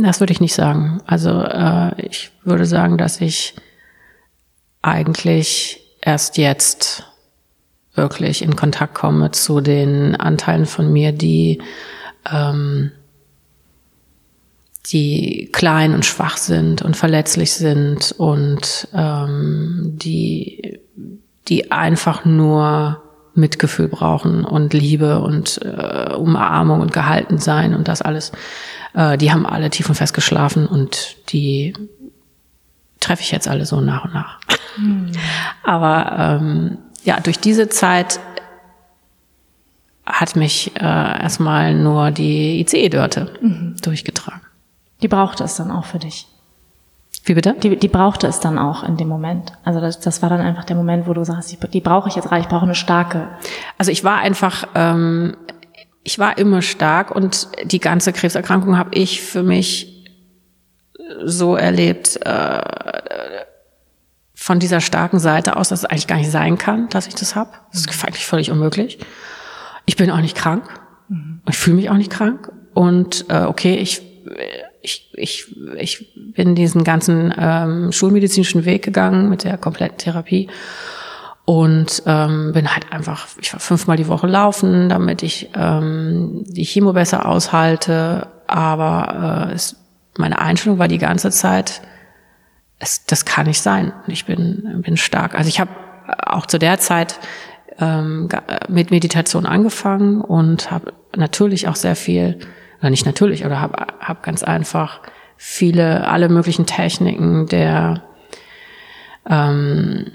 [0.02, 1.00] Das würde ich nicht sagen.
[1.06, 3.54] Also äh, ich würde sagen, dass ich
[4.82, 7.06] eigentlich erst jetzt
[7.94, 11.62] wirklich in Kontakt komme zu den Anteilen von mir, die
[12.32, 12.92] ähm,
[14.88, 20.80] die klein und schwach sind und verletzlich sind und ähm, die,
[21.48, 23.04] die einfach nur
[23.40, 28.32] Mitgefühl brauchen und Liebe und äh, Umarmung und gehalten sein und das alles.
[28.94, 31.74] Äh, die haben alle tief und fest geschlafen und die
[33.00, 34.40] treffe ich jetzt alle so nach und nach.
[34.78, 35.12] Mhm.
[35.64, 38.20] Aber ähm, ja, durch diese Zeit
[40.06, 43.76] hat mich äh, erstmal nur die ICE-Dörte mhm.
[43.82, 44.42] durchgetragen.
[45.02, 46.28] Die brauchte es dann auch für dich.
[47.30, 47.54] Wie bitte?
[47.54, 49.54] Die, die brauchte es dann auch in dem Moment.
[49.64, 52.16] Also das, das war dann einfach der Moment, wo du sagst, die, die brauche ich
[52.16, 53.28] jetzt rein, ich brauche eine starke.
[53.78, 55.38] Also ich war einfach, ähm,
[56.04, 60.08] ich war immer stark und die ganze Krebserkrankung habe ich für mich
[61.24, 62.62] so erlebt, äh,
[64.34, 67.36] von dieser starken Seite aus, dass es eigentlich gar nicht sein kann, dass ich das
[67.36, 67.52] habe.
[67.72, 68.98] Das ist eigentlich völlig unmöglich.
[69.86, 70.68] Ich bin auch nicht krank.
[71.10, 71.42] Mhm.
[71.48, 72.52] Ich fühle mich auch nicht krank.
[72.74, 74.02] Und äh, okay, ich
[74.82, 80.50] ich, ich, ich bin diesen ganzen ähm, schulmedizinischen Weg gegangen mit der kompletten Therapie
[81.50, 86.64] und ähm, bin halt einfach, ich war fünfmal die Woche laufen, damit ich ähm, die
[86.64, 88.28] Chemo besser aushalte.
[88.46, 89.76] Aber äh, es,
[90.16, 91.82] meine Einstellung war die ganze Zeit,
[92.78, 93.94] es, das kann nicht sein.
[94.06, 95.34] Ich bin, bin stark.
[95.34, 95.72] Also ich habe
[96.24, 97.20] auch zu der Zeit
[97.80, 98.30] ähm,
[98.68, 102.38] mit Meditation angefangen und habe natürlich auch sehr viel
[102.80, 105.02] oder nicht natürlich, oder habe hab ganz einfach
[105.38, 108.04] viele, alle möglichen Techniken der
[109.30, 110.12] ähm,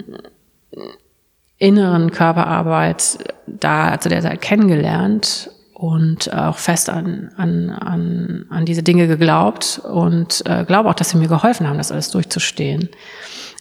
[1.57, 8.83] inneren Körperarbeit da zu der Zeit kennengelernt und auch fest an, an, an, an diese
[8.83, 12.89] Dinge geglaubt und äh, glaube auch, dass sie mir geholfen haben, das alles durchzustehen.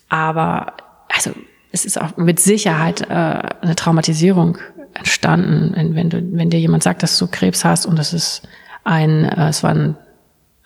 [0.08, 0.74] Aber
[1.08, 1.32] also
[1.72, 4.58] es ist auch mit Sicherheit äh, eine Traumatisierung
[4.94, 8.42] entstanden, wenn, wenn, du, wenn dir jemand sagt, dass du Krebs hast und das ist
[8.84, 9.96] ein, äh, es war ein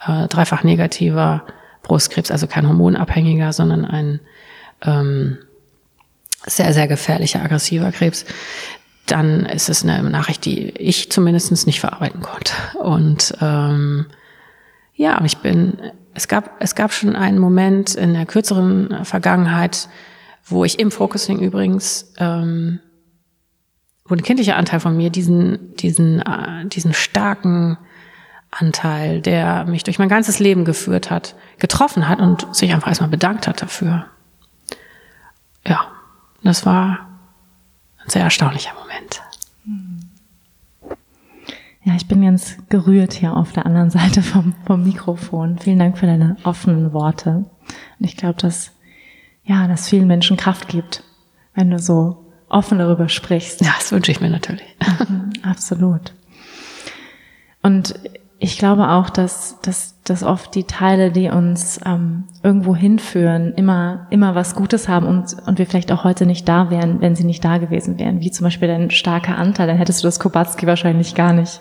[0.06, 1.44] äh, dreifach negativer
[1.82, 4.20] Brustkrebs, also kein hormonabhängiger, sondern ein
[4.82, 5.38] ähm,
[6.46, 8.24] sehr, sehr gefährlicher, aggressiver Krebs,
[9.06, 12.52] dann ist es eine Nachricht, die ich zumindest nicht verarbeiten konnte.
[12.78, 14.06] Und ähm,
[14.94, 15.78] ja, ich bin,
[16.14, 19.88] es gab, es gab schon einen Moment in der kürzeren Vergangenheit,
[20.44, 22.80] wo ich im Focusing übrigens, ähm,
[24.04, 27.78] wo ein kindlicher Anteil von mir diesen, diesen, äh, diesen starken
[28.50, 33.10] Anteil, der mich durch mein ganzes Leben geführt hat, getroffen hat und sich einfach erstmal
[33.10, 34.06] bedankt hat dafür.
[35.66, 35.88] Ja,
[36.42, 37.08] das war
[38.02, 39.22] ein sehr erstaunlicher Moment.
[41.84, 45.58] Ja, ich bin ganz gerührt hier auf der anderen Seite vom, vom Mikrofon.
[45.58, 47.46] Vielen Dank für deine offenen Worte.
[47.98, 48.72] Und ich glaube, dass,
[49.44, 51.02] ja, dass vielen Menschen Kraft gibt,
[51.54, 53.62] wenn du so offen darüber sprichst.
[53.62, 54.76] Ja, das wünsche ich mir natürlich.
[55.08, 56.12] Mhm, absolut.
[57.62, 57.94] Und
[58.40, 64.06] ich glaube auch, dass, dass, dass oft die Teile, die uns ähm, irgendwo hinführen, immer,
[64.10, 67.24] immer was Gutes haben und, und wir vielleicht auch heute nicht da wären, wenn sie
[67.24, 68.20] nicht da gewesen wären.
[68.20, 71.60] Wie zum Beispiel dein starker Anteil, dann hättest du das Kobatski wahrscheinlich gar nicht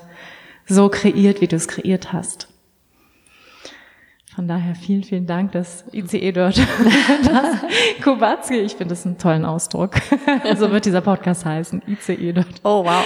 [0.67, 2.47] so kreiert, wie du es kreiert hast.
[4.37, 6.59] Von daher vielen, vielen Dank, dass ICE dort,
[7.25, 7.55] das
[8.03, 9.95] Kubatski, ich finde das einen tollen Ausdruck.
[10.57, 12.61] so wird dieser Podcast heißen, ICE dort.
[12.63, 13.03] Oh wow,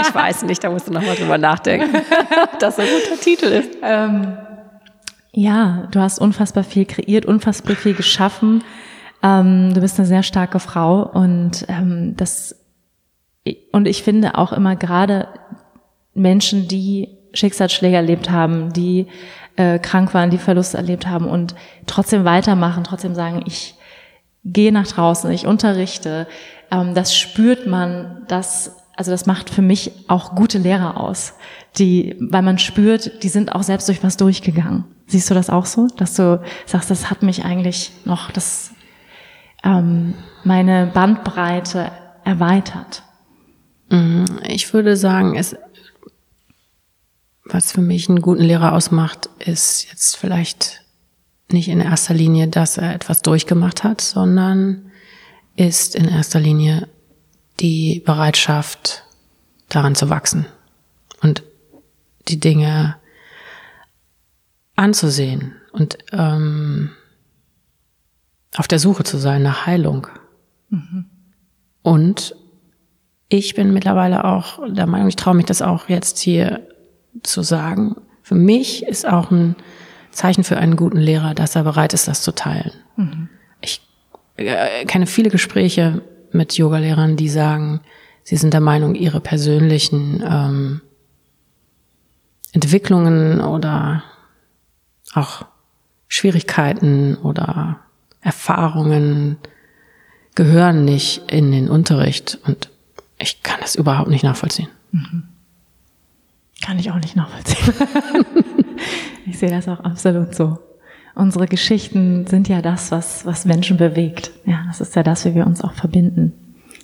[0.00, 1.94] ich weiß nicht, da musst du nochmal drüber nachdenken,
[2.42, 3.76] ob das ein guter Titel ist.
[3.80, 4.36] Ähm,
[5.30, 8.64] ja, du hast unfassbar viel kreiert, unfassbar viel geschaffen.
[9.22, 12.56] Ähm, du bist eine sehr starke Frau und ähm, das
[13.70, 15.28] und ich finde auch immer gerade
[16.12, 19.06] Menschen, die Schicksalsschläge erlebt haben, die
[19.56, 21.54] äh, krank waren, die Verlust erlebt haben und
[21.86, 23.74] trotzdem weitermachen, trotzdem sagen, ich
[24.44, 26.26] gehe nach draußen, ich unterrichte.
[26.70, 31.34] Ähm, das spürt man, das, also das macht für mich auch gute Lehrer aus,
[31.78, 34.84] die, weil man spürt, die sind auch selbst durch was durchgegangen.
[35.06, 38.72] Siehst du das auch so, dass du sagst, das hat mich eigentlich noch das
[39.62, 40.14] ähm,
[40.44, 41.92] meine Bandbreite
[42.24, 43.02] erweitert?
[43.90, 44.24] Mhm.
[44.48, 45.56] Ich würde sagen, es
[47.44, 50.82] was für mich einen guten Lehrer ausmacht, ist jetzt vielleicht
[51.50, 54.90] nicht in erster Linie, dass er etwas durchgemacht hat, sondern
[55.56, 56.88] ist in erster Linie
[57.60, 59.04] die Bereitschaft,
[59.68, 60.46] daran zu wachsen
[61.22, 61.42] und
[62.28, 62.96] die Dinge
[64.76, 66.90] anzusehen und ähm,
[68.54, 70.08] auf der Suche zu sein nach Heilung.
[70.68, 71.06] Mhm.
[71.80, 72.34] Und
[73.28, 76.68] ich bin mittlerweile auch der Meinung, ich traue mich das auch jetzt hier
[77.22, 77.96] zu sagen.
[78.22, 79.56] Für mich ist auch ein
[80.10, 82.72] Zeichen für einen guten Lehrer, dass er bereit ist, das zu teilen.
[82.96, 83.28] Mhm.
[83.60, 83.80] Ich
[84.36, 87.80] äh, kenne viele Gespräche mit Yogalehrern, die sagen,
[88.24, 90.80] sie sind der Meinung, ihre persönlichen ähm,
[92.52, 94.04] Entwicklungen oder
[95.14, 95.46] auch
[96.08, 97.80] Schwierigkeiten oder
[98.20, 99.38] Erfahrungen
[100.34, 102.70] gehören nicht in den Unterricht und
[103.18, 104.68] ich kann das überhaupt nicht nachvollziehen.
[104.90, 105.24] Mhm.
[106.64, 107.74] Kann ich auch nicht nachvollziehen.
[109.26, 110.58] ich sehe das auch absolut so.
[111.14, 114.30] Unsere Geschichten sind ja das, was, was Menschen bewegt.
[114.46, 116.32] Ja, das ist ja das, wie wir uns auch verbinden.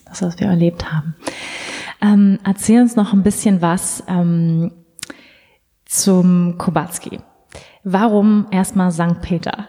[0.05, 1.15] Das, was wir erlebt haben.
[2.03, 4.73] Ähm, erzähl uns noch ein bisschen was ähm,
[5.85, 7.21] zum Kobatski.
[7.85, 9.23] Warum erstmal St.
[9.23, 9.69] Peter?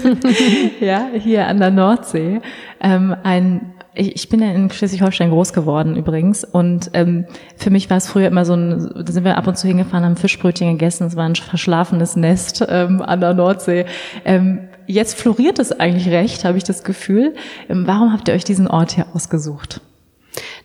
[0.80, 2.40] ja, hier an der Nordsee.
[2.80, 7.26] Ähm, ein ich, ich bin ja in Schleswig-Holstein groß geworden übrigens und ähm,
[7.56, 10.04] für mich war es früher immer so ein, da sind wir ab und zu hingefahren,
[10.04, 13.86] haben Fischbrötchen gegessen, es war ein verschlafenes Nest ähm, an der Nordsee.
[14.24, 17.34] Ähm, jetzt floriert es eigentlich recht, habe ich das Gefühl.
[17.68, 19.80] Ähm, warum habt ihr euch diesen Ort hier ausgesucht?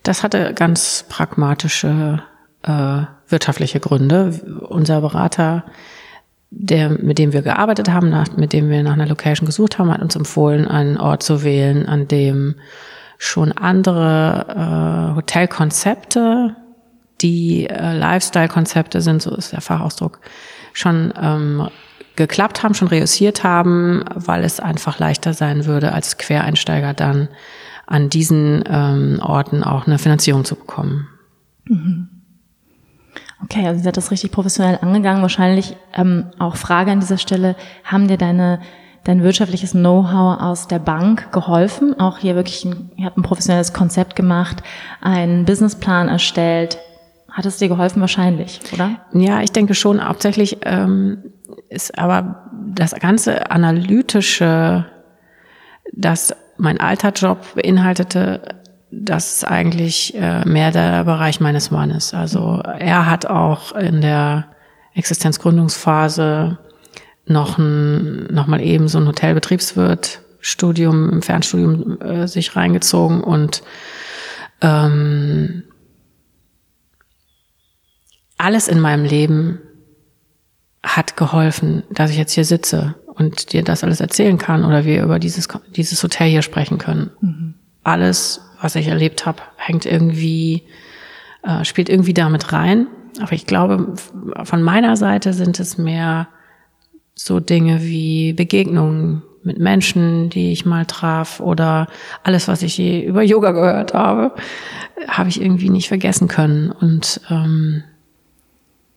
[0.04, 2.24] Das hatte ganz pragmatische
[2.64, 4.40] äh, wirtschaftliche Gründe.
[4.70, 5.66] Unser Berater
[6.50, 9.92] der, mit dem wir gearbeitet haben, nach, mit dem wir nach einer Location gesucht haben,
[9.92, 12.56] hat uns empfohlen, einen Ort zu wählen, an dem
[13.18, 16.56] schon andere äh, Hotelkonzepte,
[17.22, 20.20] die äh, Lifestyle-Konzepte sind, so ist der Fachausdruck,
[20.74, 21.68] schon ähm,
[22.16, 27.30] geklappt haben, schon reüssiert haben, weil es einfach leichter sein würde, als Quereinsteiger dann
[27.86, 31.08] an diesen ähm, Orten auch eine Finanzierung zu bekommen.
[31.66, 32.10] Mhm.
[33.44, 35.22] Okay, also ihr seid das richtig professionell angegangen.
[35.22, 38.60] Wahrscheinlich ähm, auch Frage an dieser Stelle, haben dir deine
[39.08, 41.98] dein wirtschaftliches Know-how aus der Bank geholfen.
[41.98, 44.62] Auch hier wirklich, ein, ihr habt ein professionelles Konzept gemacht,
[45.02, 46.78] einen Businessplan erstellt.
[47.32, 48.92] Hat es dir geholfen wahrscheinlich, oder?
[49.14, 50.06] Ja, ich denke schon.
[50.06, 51.24] Hauptsächlich ähm,
[51.70, 54.86] ist aber das ganze analytische,
[55.94, 58.42] das mein alter Job beinhaltete,
[58.92, 62.14] das ist eigentlich äh, mehr der Bereich meines Mannes.
[62.14, 64.48] Also er hat auch in der
[64.96, 66.58] Existenzgründungsphase
[67.28, 73.64] noch ein, noch mal eben so ein Hotelbetriebswirt Studium, im Fernstudium äh, sich reingezogen und
[74.62, 75.64] ähm,
[78.38, 79.60] alles in meinem Leben
[80.84, 85.04] hat geholfen, dass ich jetzt hier sitze und dir das alles erzählen kann oder wir
[85.04, 87.12] über dieses, dieses Hotel hier sprechen können.
[87.20, 87.54] Mhm.
[87.84, 90.64] Alles, was ich erlebt habe, hängt irgendwie,
[91.44, 92.88] äh, spielt irgendwie damit rein.
[93.20, 93.96] Aber ich glaube,
[94.44, 96.28] von meiner Seite sind es mehr
[97.18, 101.88] so Dinge wie Begegnungen mit Menschen, die ich mal traf oder
[102.24, 104.36] alles, was ich je über Yoga gehört habe,
[105.08, 106.72] habe ich irgendwie nicht vergessen können.
[106.72, 107.84] Und ähm,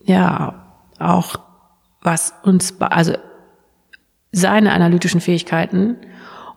[0.04, 0.66] ja,
[0.98, 1.36] auch
[2.02, 3.14] was uns, also
[4.32, 5.96] seine analytischen Fähigkeiten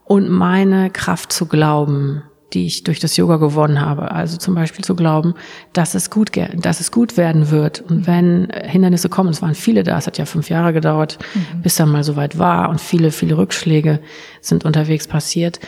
[0.04, 2.23] und meine Kraft zu glauben,
[2.54, 4.12] die ich durch das Yoga gewonnen habe.
[4.12, 5.34] Also zum Beispiel zu glauben,
[5.74, 7.82] dass es gut, dass es gut werden wird.
[7.82, 8.08] Und mhm.
[8.08, 11.62] wenn Hindernisse kommen, es waren viele da, es hat ja fünf Jahre gedauert, mhm.
[11.62, 14.00] bis dann mal soweit war und viele, viele Rückschläge
[14.42, 15.60] sind unterwegs passiert.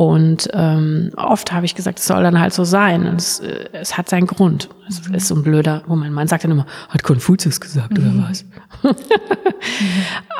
[0.00, 3.06] Und ähm, oft habe ich gesagt, es soll dann halt so sein.
[3.06, 4.70] Und es, äh, es hat seinen Grund.
[4.88, 5.14] Es mhm.
[5.14, 8.22] ist so ein blöder, wo mein Mann sagt dann immer, hat Konfuzius gesagt mhm.
[8.22, 8.46] oder was?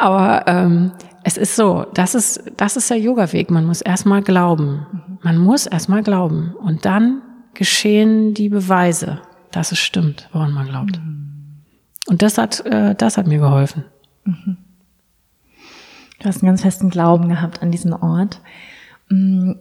[0.00, 0.92] Aber ähm,
[1.24, 3.50] es ist so, das ist, das ist der Yoga-Weg.
[3.50, 4.86] Man muss erstmal glauben.
[4.92, 5.18] Mhm.
[5.24, 6.54] Man muss erstmal glauben.
[6.54, 7.20] Und dann
[7.52, 9.20] geschehen die Beweise,
[9.50, 10.98] dass es stimmt, woran man glaubt.
[11.04, 11.60] Mhm.
[12.08, 13.84] Und das hat, äh, das hat mir geholfen.
[14.24, 14.56] Mhm.
[16.18, 18.40] Du hast einen ganz festen Glauben gehabt an diesen Ort.
[19.10, 19.52] Mm,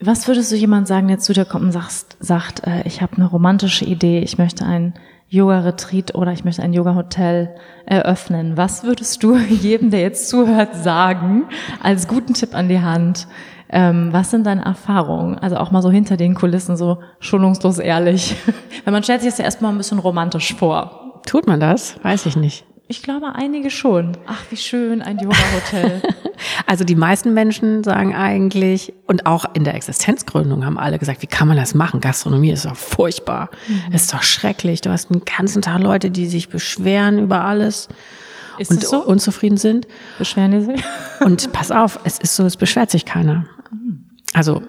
[0.00, 3.16] was würdest du jemand sagen, der zu dir kommt und sagst, sagt, äh, ich habe
[3.16, 4.94] eine romantische Idee, ich möchte ein
[5.28, 7.54] Yoga-Retreat oder ich möchte ein Yoga-Hotel
[7.86, 8.56] eröffnen.
[8.56, 11.44] Was würdest du jedem, der jetzt zuhört, sagen,
[11.82, 13.28] als guten Tipp an die Hand?
[13.68, 15.38] Ähm, was sind deine Erfahrungen?
[15.38, 18.34] Also auch mal so hinter den Kulissen, so schonungslos ehrlich.
[18.84, 21.20] Weil man stellt sich das ja erstmal ein bisschen romantisch vor.
[21.26, 22.02] Tut man das?
[22.02, 22.64] Weiß ich nicht.
[22.90, 24.16] Ich glaube, einige schon.
[24.26, 26.02] Ach, wie schön, ein Yoga-Hotel.
[26.66, 31.28] also die meisten Menschen sagen eigentlich, und auch in der Existenzgründung haben alle gesagt, wie
[31.28, 32.00] kann man das machen?
[32.00, 33.50] Gastronomie ist doch furchtbar.
[33.68, 33.92] Mhm.
[33.92, 34.80] Ist doch schrecklich.
[34.80, 37.86] Du hast einen ganzen Tag Leute, die sich beschweren über alles.
[38.58, 39.04] Ist und so?
[39.04, 39.86] unzufrieden sind.
[40.18, 40.84] Beschweren die sich?
[41.20, 43.46] und pass auf, es ist so, es beschwert sich keiner.
[44.32, 44.62] Also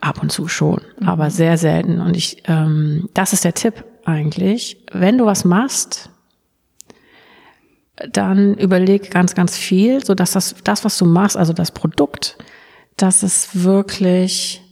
[0.00, 1.08] ab und zu schon, mhm.
[1.08, 2.00] aber sehr selten.
[2.00, 4.76] Und ich, ähm, das ist der Tipp eigentlich.
[4.92, 6.10] Wenn du was machst,
[8.10, 12.36] dann überleg ganz, ganz viel, so dass das, das, was du machst, also das Produkt,
[12.96, 14.62] dass es wirklich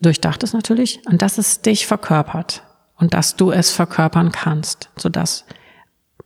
[0.00, 2.62] durchdacht ist natürlich und dass es dich verkörpert
[2.96, 5.44] und dass du es verkörpern kannst, so dass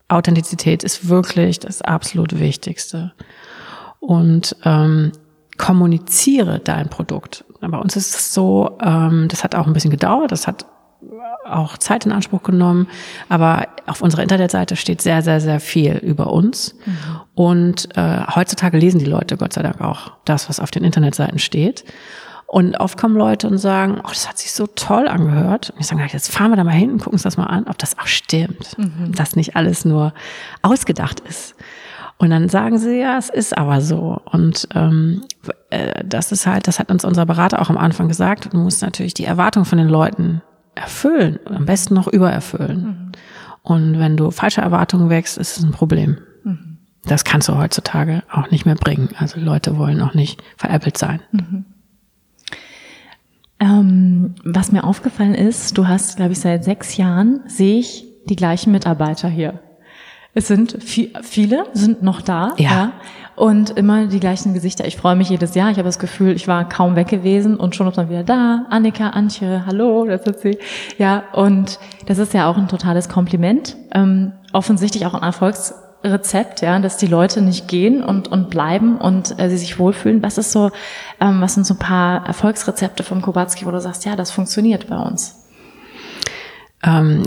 [0.08, 3.12] Authentizität ist wirklich das absolut Wichtigste.
[4.00, 5.12] Und ähm,
[5.56, 7.44] kommuniziere dein Produkt.
[7.60, 10.64] Bei uns ist es so, ähm, das hat auch ein bisschen gedauert, das hat
[11.44, 12.88] auch Zeit in Anspruch genommen,
[13.28, 16.74] aber auf unserer Internetseite steht sehr, sehr, sehr viel über uns.
[16.84, 16.92] Mhm.
[17.34, 21.38] Und äh, heutzutage lesen die Leute Gott sei Dank auch das, was auf den Internetseiten
[21.38, 21.84] steht.
[22.46, 25.70] Und oft kommen Leute und sagen, oh, das hat sich so toll angehört.
[25.70, 27.68] Und ich sage, jetzt fahren wir da mal hin und gucken uns das mal an,
[27.68, 28.76] ob das auch stimmt.
[28.76, 29.12] Mhm.
[29.12, 30.12] Dass nicht alles nur
[30.62, 31.54] ausgedacht ist.
[32.18, 34.20] Und dann sagen sie, ja, es ist aber so.
[34.32, 35.22] Und ähm,
[35.70, 38.52] äh, das ist halt, das hat uns unser Berater auch am Anfang gesagt.
[38.52, 40.42] Du musst natürlich die Erwartung von den Leuten
[40.80, 42.82] erfüllen, am besten noch übererfüllen.
[42.82, 43.12] Mhm.
[43.62, 46.18] Und wenn du falsche Erwartungen wächst, ist es ein Problem.
[46.44, 46.78] Mhm.
[47.04, 49.10] Das kannst du heutzutage auch nicht mehr bringen.
[49.18, 51.20] Also Leute wollen auch nicht veräppelt sein.
[51.32, 51.64] Mhm.
[53.60, 58.36] Ähm, was mir aufgefallen ist, du hast, glaube ich, seit sechs Jahren sehe ich die
[58.36, 59.60] gleichen Mitarbeiter hier.
[60.32, 62.52] Es sind viel, viele, sind noch da.
[62.56, 62.70] Ja.
[62.70, 62.92] ja.
[63.34, 64.86] Und immer die gleichen Gesichter.
[64.86, 65.70] Ich freue mich jedes Jahr.
[65.70, 68.66] Ich habe das Gefühl, ich war kaum weg gewesen und schon ist man wieder da.
[68.68, 70.58] Annika, Antje, hallo, das ist sie.
[70.98, 73.76] Ja, und das ist ja auch ein totales Kompliment.
[73.92, 79.38] Ähm, offensichtlich auch ein Erfolgsrezept, ja, dass die Leute nicht gehen und, und bleiben und
[79.40, 80.22] äh, sie sich wohlfühlen.
[80.22, 80.70] Was ist so,
[81.18, 84.86] ähm, was sind so ein paar Erfolgsrezepte vom Kobatski, wo du sagst, ja, das funktioniert
[84.86, 85.40] bei uns?
[86.82, 87.22] Ähm,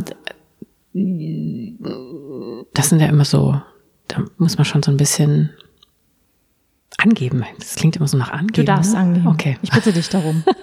[0.94, 3.60] das sind ja immer so,
[4.08, 5.52] da muss man schon so ein bisschen
[6.98, 7.44] angeben.
[7.58, 8.54] Das klingt immer so nach angeben.
[8.54, 9.00] Du darfst ne?
[9.00, 9.28] angeben.
[9.28, 9.58] Okay.
[9.62, 10.44] Ich bitte dich darum.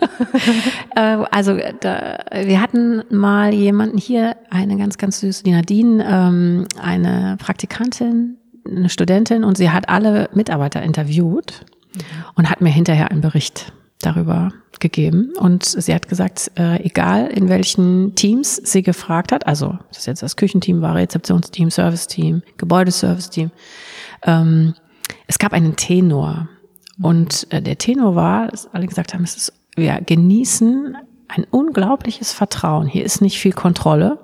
[0.97, 6.67] Äh, also da, wir hatten mal jemanden hier, eine ganz, ganz süße, die Nadine, ähm,
[6.83, 11.65] eine Praktikantin, eine Studentin und sie hat alle Mitarbeiter interviewt
[11.95, 12.01] mhm.
[12.35, 15.33] und hat mir hinterher einen Bericht darüber gegeben.
[15.39, 20.23] Und sie hat gesagt, äh, egal in welchen Teams sie gefragt hat, also das jetzt
[20.23, 23.51] das Küchenteam war, Rezeptionsteam, Serviceteam, Gebäudeserviceteam,
[24.23, 24.75] ähm,
[25.27, 26.49] es gab einen Tenor.
[27.01, 30.97] Und äh, der Tenor war, dass alle gesagt haben, es ist, wir genießen
[31.29, 32.87] ein unglaubliches Vertrauen.
[32.87, 34.19] Hier ist nicht viel Kontrolle.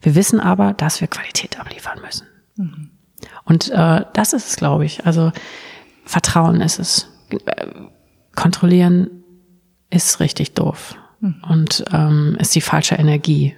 [0.00, 2.26] Wir wissen aber, dass wir Qualität abliefern müssen.
[2.56, 2.90] Mhm.
[3.44, 5.06] Und äh, das ist es, glaube ich.
[5.06, 5.32] Also
[6.04, 7.08] Vertrauen ist es.
[8.38, 9.10] Kontrollieren
[9.90, 11.42] ist richtig doof mhm.
[11.48, 13.56] und ähm, ist die falsche Energie.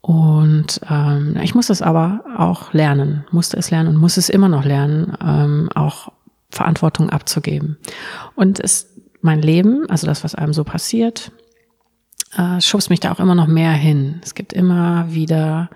[0.00, 4.48] Und ähm, ich muss es aber auch lernen, musste es lernen und muss es immer
[4.48, 6.12] noch lernen, ähm, auch
[6.48, 7.76] Verantwortung abzugeben.
[8.36, 11.30] Und es, mein Leben, also das, was einem so passiert,
[12.38, 14.18] äh, schubst mich da auch immer noch mehr hin.
[14.24, 15.68] Es gibt immer wieder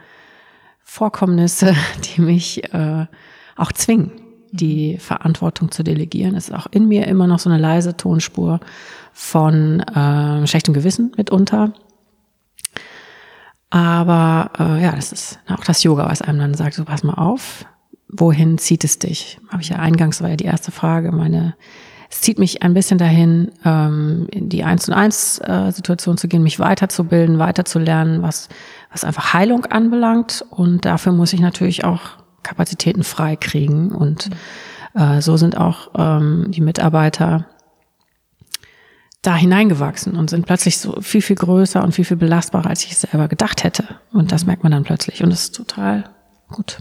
[0.83, 1.75] Vorkommnisse,
[2.17, 3.05] die mich äh,
[3.57, 4.13] auch zwingen,
[4.53, 6.35] die Verantwortung zu delegieren.
[6.35, 8.61] Es ist auch in mir immer noch so eine leise Tonspur
[9.13, 11.73] von äh, schlechtem Gewissen mitunter.
[13.71, 17.15] Aber äh, ja, das ist auch das Yoga, was einem dann sagt, so pass mal
[17.15, 17.65] auf,
[18.09, 19.39] wohin zieht es dich?
[19.49, 21.55] Habe ich ja eingangs, war ja die erste Frage, meine,
[22.11, 26.27] es zieht mich ein bisschen dahin, ähm, in die Eins und Eins äh, Situation zu
[26.27, 28.49] gehen, mich weiterzubilden, weiterzulernen, was,
[28.91, 30.45] was einfach Heilung anbelangt.
[30.51, 32.01] Und dafür muss ich natürlich auch
[32.43, 33.93] Kapazitäten frei kriegen.
[33.93, 34.30] Und
[34.95, 37.47] äh, so sind auch ähm, die Mitarbeiter
[39.22, 42.93] da hineingewachsen und sind plötzlich so viel, viel größer und viel, viel belastbarer, als ich
[42.93, 43.84] es selber gedacht hätte.
[44.12, 45.22] Und das merkt man dann plötzlich.
[45.22, 46.05] Und das ist total
[46.49, 46.78] gut.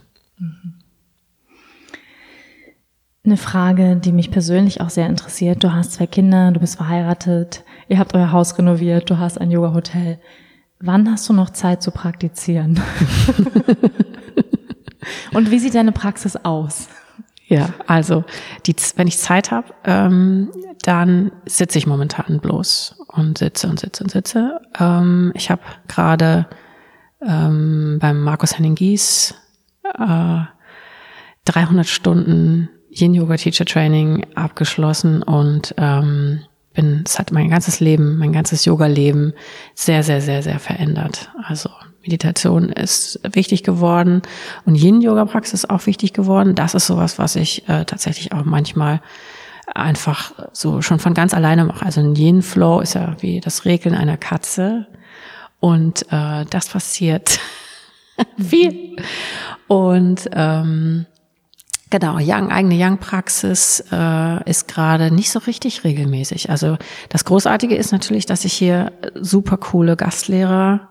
[3.26, 5.64] Eine Frage, die mich persönlich auch sehr interessiert.
[5.64, 9.52] Du hast zwei Kinder, du bist verheiratet, ihr habt euer Haus renoviert, du hast ein
[9.52, 10.20] Yoga-Hotel.
[10.80, 12.80] Wann hast du noch Zeit zu praktizieren?
[15.34, 16.88] Und wie sieht deine Praxis aus?
[17.48, 18.26] Ja, also
[18.68, 20.50] die, wenn ich Zeit habe, ähm,
[20.84, 24.62] dann sitze ich momentan bloß und sitze und sitze und sitze.
[24.80, 26.48] Ähm, ich habe gerade
[27.26, 29.34] ähm, beim Markus Henning Gies
[29.84, 30.42] äh,
[31.46, 36.42] 300 Stunden Yin Yoga Teacher Training abgeschlossen und ähm,
[36.74, 39.34] bin, es hat mein ganzes Leben, mein ganzes Yoga-Leben
[39.74, 41.32] sehr, sehr, sehr, sehr verändert.
[41.44, 41.70] Also
[42.10, 44.24] Meditation ist wichtig geworden
[44.66, 46.56] und Yin-Yoga-Praxis ist auch wichtig geworden.
[46.56, 49.02] Das ist sowas, was ich äh, tatsächlich auch manchmal
[49.68, 51.86] einfach so schon von ganz alleine mache.
[51.86, 54.88] Also ein Yin-Flow ist ja wie das Regeln einer Katze
[55.60, 57.40] und äh, das passiert
[58.40, 58.96] viel.
[59.68, 61.06] Und ähm,
[61.92, 66.52] Genau, Young, eigene Young-Praxis äh, ist gerade nicht so richtig regelmäßig.
[66.52, 66.78] Also
[67.10, 70.88] das Großartige ist natürlich, dass ich hier super coole Gastlehrer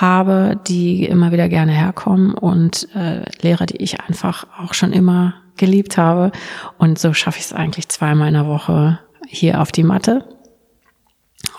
[0.00, 5.34] habe, die immer wieder gerne herkommen und äh, Lehrer, die ich einfach auch schon immer
[5.56, 6.32] geliebt habe.
[6.78, 10.24] Und so schaffe ich es eigentlich zweimal in der Woche hier auf die Matte.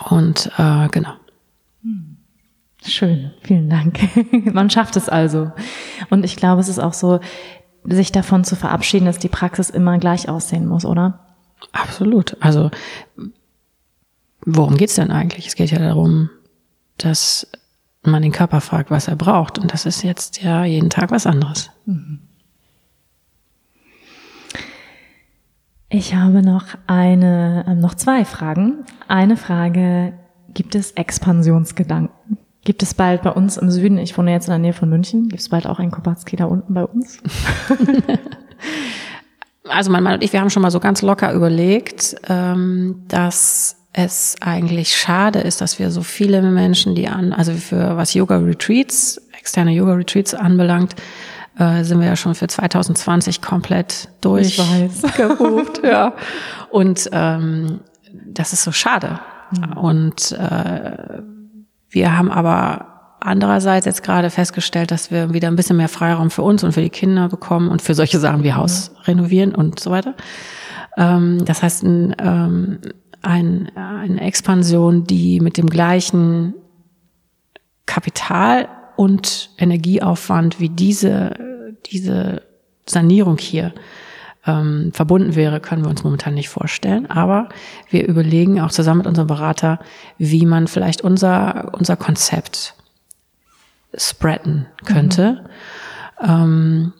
[0.08, 1.14] Und äh, genau.
[2.86, 3.98] Schön, vielen Dank.
[4.52, 5.52] Man schafft es also.
[6.10, 7.20] Und ich glaube, es ist auch so,
[7.84, 11.36] sich davon zu verabschieden, dass die Praxis immer gleich aussehen muss, oder?
[11.72, 12.36] Absolut.
[12.40, 12.70] Also
[14.44, 15.46] worum geht's denn eigentlich?
[15.46, 16.30] Es geht ja darum,
[16.98, 17.46] dass
[18.06, 19.58] man den Körper fragt, was er braucht.
[19.58, 21.70] Und das ist jetzt ja jeden Tag was anderes.
[25.88, 28.84] Ich habe noch eine, äh, noch zwei Fragen.
[29.06, 30.14] Eine Frage,
[30.52, 32.38] gibt es Expansionsgedanken?
[32.64, 35.28] Gibt es bald bei uns im Süden, ich wohne jetzt in der Nähe von München,
[35.28, 37.18] gibt es bald auch ein Kopatzki da unten bei uns?
[39.68, 43.83] also mein Mann und ich, wir haben schon mal so ganz locker überlegt, ähm, dass
[43.96, 48.38] es eigentlich schade ist, dass wir so viele Menschen, die an, also für was Yoga
[48.38, 50.96] Retreats, externe Yoga Retreats anbelangt,
[51.58, 55.80] äh, sind wir ja schon für 2020 komplett durchgebucht.
[55.84, 56.12] ja.
[56.70, 57.80] Und ähm,
[58.26, 59.20] das ist so schade.
[59.52, 59.72] Mhm.
[59.78, 61.22] Und äh,
[61.88, 66.42] wir haben aber andererseits jetzt gerade festgestellt, dass wir wieder ein bisschen mehr Freiraum für
[66.42, 69.92] uns und für die Kinder bekommen und für solche Sachen wie Haus renovieren und so
[69.92, 70.14] weiter.
[70.96, 72.78] Ähm, das heißt, ein, ähm,
[73.24, 76.54] ein, eine Expansion, die mit dem gleichen
[77.86, 82.42] Kapital und Energieaufwand wie diese, diese
[82.86, 83.74] Sanierung hier
[84.46, 87.10] ähm, verbunden wäre, können wir uns momentan nicht vorstellen.
[87.10, 87.48] Aber
[87.90, 89.80] wir überlegen auch zusammen mit unserem Berater,
[90.18, 92.74] wie man vielleicht unser, unser Konzept
[93.96, 95.44] spreaden könnte.
[96.20, 96.28] Mhm.
[96.28, 96.92] Ähm,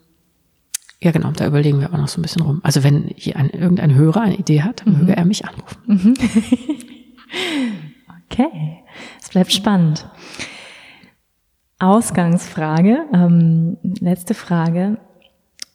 [1.05, 2.61] ja, genau, da überlegen wir aber noch so ein bisschen rum.
[2.63, 5.01] Also wenn hier ein, irgendein Hörer eine Idee hat, mhm.
[5.01, 5.77] möge er mich anrufen.
[5.87, 6.15] Mhm.
[8.25, 8.79] okay,
[9.21, 10.09] es bleibt spannend.
[11.79, 14.97] Ausgangsfrage, ähm, letzte Frage.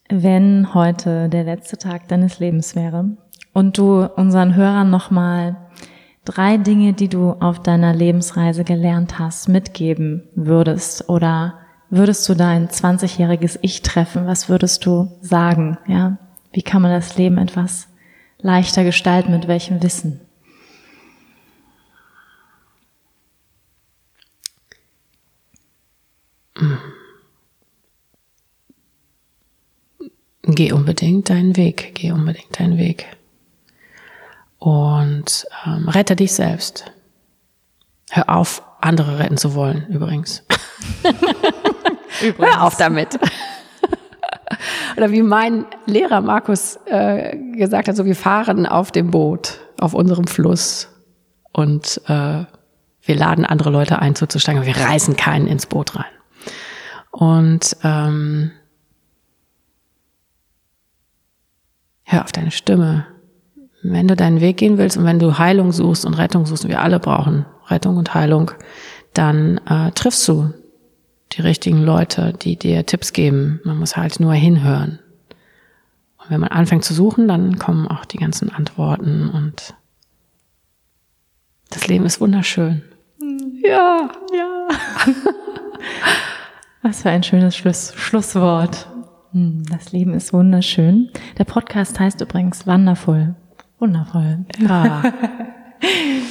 [0.09, 3.15] Wenn heute der letzte Tag deines Lebens wäre
[3.53, 5.57] und du unseren Hörern nochmal
[6.25, 11.59] drei Dinge, die du auf deiner Lebensreise gelernt hast, mitgeben würdest oder
[11.89, 15.77] würdest du dein 20-jähriges Ich treffen, was würdest du sagen?
[15.87, 16.17] Ja?
[16.51, 17.87] Wie kann man das Leben etwas
[18.39, 20.21] leichter gestalten, mit welchem Wissen?
[30.43, 33.05] Geh unbedingt deinen Weg, geh unbedingt deinen Weg.
[34.57, 36.91] Und ähm, rette dich selbst.
[38.09, 40.43] Hör auf, andere retten zu wollen, übrigens.
[42.21, 42.55] übrigens.
[42.55, 43.19] Hör auf damit.
[44.97, 49.93] Oder wie mein Lehrer Markus äh, gesagt hat, so wir fahren auf dem Boot, auf
[49.93, 50.89] unserem Fluss
[51.51, 52.45] und äh,
[53.01, 56.05] wir laden andere Leute ein, zuzusteigen, wir reißen keinen ins Boot rein.
[57.11, 58.51] Und ähm,
[62.03, 63.05] hör auf deine Stimme.
[63.81, 66.69] Wenn du deinen Weg gehen willst und wenn du Heilung suchst und Rettung suchst, und
[66.69, 68.51] wir alle brauchen Rettung und Heilung,
[69.13, 70.53] dann äh, triffst du
[71.31, 73.59] die richtigen Leute, die dir Tipps geben.
[73.63, 74.99] Man muss halt nur hinhören.
[76.17, 79.75] Und wenn man anfängt zu suchen, dann kommen auch die ganzen Antworten und
[81.69, 82.81] das Leben ist wunderschön.
[83.63, 84.67] Ja, ja.
[86.81, 88.87] Was für ein schönes Schluss, Schlusswort.
[89.31, 91.09] Hm, das Leben ist wunderschön.
[91.37, 93.35] Der Podcast heißt übrigens Wonderful.
[93.77, 94.45] Wundervoll.
[94.59, 95.03] Ja.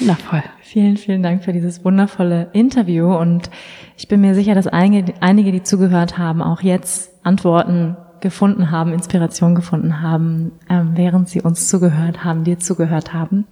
[0.00, 0.42] Wundervoll.
[0.62, 3.50] Vielen, vielen Dank für dieses wundervolle Interview und
[3.96, 8.92] ich bin mir sicher, dass einige, einige, die zugehört haben, auch jetzt Antworten gefunden haben,
[8.92, 13.46] Inspiration gefunden haben, ähm, während sie uns zugehört haben, dir zugehört haben.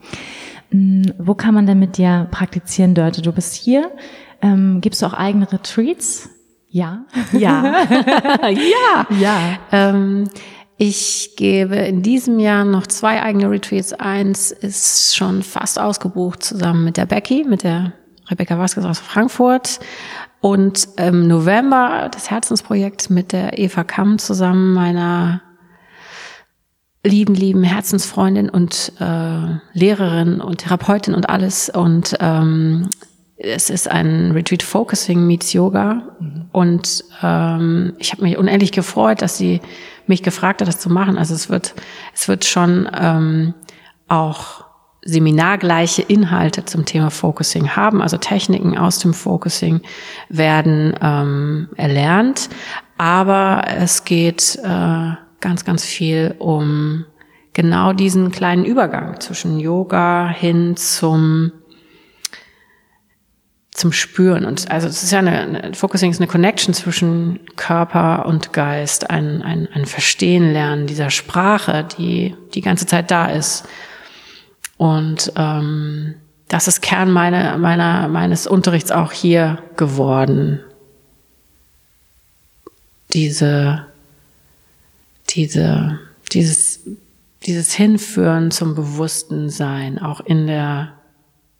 [0.72, 3.22] Ähm, wo kann man denn mit dir praktizieren, Dörte?
[3.22, 3.90] Du bist hier.
[4.42, 6.28] Ähm, gibst du auch eigene Retreats?
[6.68, 7.04] Ja.
[7.32, 7.84] Ja.
[8.50, 9.06] ja.
[9.18, 9.38] Ja.
[9.72, 10.28] Ähm,
[10.78, 13.92] ich gebe in diesem Jahr noch zwei eigene Retreats.
[13.94, 17.92] Eins ist schon fast ausgebucht zusammen mit der Becky, mit der
[18.30, 19.80] Rebecca Vasquez aus Frankfurt.
[20.40, 25.40] Und im November das Herzensprojekt mit der Eva Kamm zusammen, meiner
[27.02, 31.70] lieben, lieben Herzensfreundin und äh, Lehrerin und Therapeutin und alles.
[31.70, 32.90] Und ähm,
[33.38, 36.02] es ist ein Retreat Focusing meets Yoga.
[36.20, 36.44] Mhm.
[36.52, 39.60] Und ähm, ich habe mich unendlich gefreut, dass sie
[40.08, 41.18] mich gefragt hat, das zu machen.
[41.18, 41.74] Also es wird,
[42.14, 43.54] es wird schon ähm,
[44.08, 44.64] auch
[45.02, 48.02] seminargleiche Inhalte zum Thema Focusing haben.
[48.02, 49.80] Also Techniken aus dem Focusing
[50.28, 52.48] werden ähm, erlernt.
[52.98, 57.04] Aber es geht äh, ganz, ganz viel um
[57.52, 61.52] genau diesen kleinen Übergang zwischen Yoga hin zum
[63.76, 64.46] zum Spüren.
[64.46, 69.10] Und also es ist ja eine, eine Focusing ist eine Connection zwischen Körper und Geist,
[69.10, 73.64] ein, ein, ein Verstehen lernen dieser Sprache, die die ganze Zeit da ist.
[74.78, 76.14] Und ähm,
[76.48, 80.60] das ist Kern meiner, meiner, meines Unterrichts auch hier geworden.
[83.12, 83.86] Diese,
[85.28, 85.98] diese,
[86.32, 86.80] dieses,
[87.44, 90.95] dieses Hinführen zum bewussten Sein, auch in der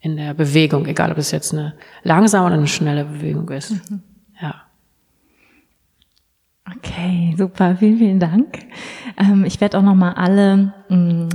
[0.00, 3.90] in der Bewegung, egal ob es jetzt eine langsame oder eine schnelle Bewegung ist.
[3.90, 4.02] Mhm.
[4.40, 4.66] Ja.
[6.76, 8.58] Okay, super, vielen, vielen Dank.
[9.16, 11.28] Ähm, ich werde auch nochmal alle, mh, mm,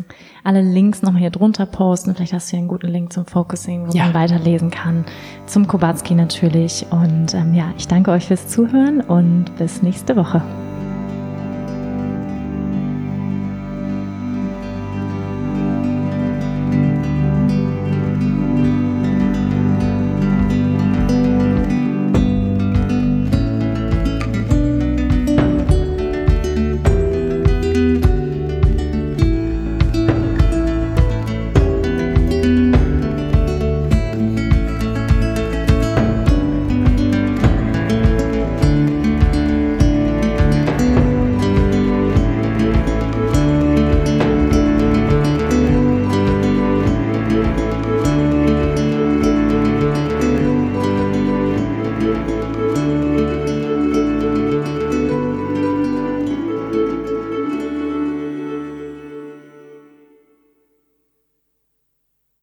[0.43, 2.13] alle Links nochmal hier drunter posten.
[2.13, 4.05] Vielleicht hast du hier einen guten Link zum Focusing, wo ja.
[4.05, 5.05] man weiterlesen kann.
[5.45, 6.85] Zum Kobatski natürlich.
[6.91, 10.41] Und ähm, ja, ich danke euch fürs Zuhören und bis nächste Woche.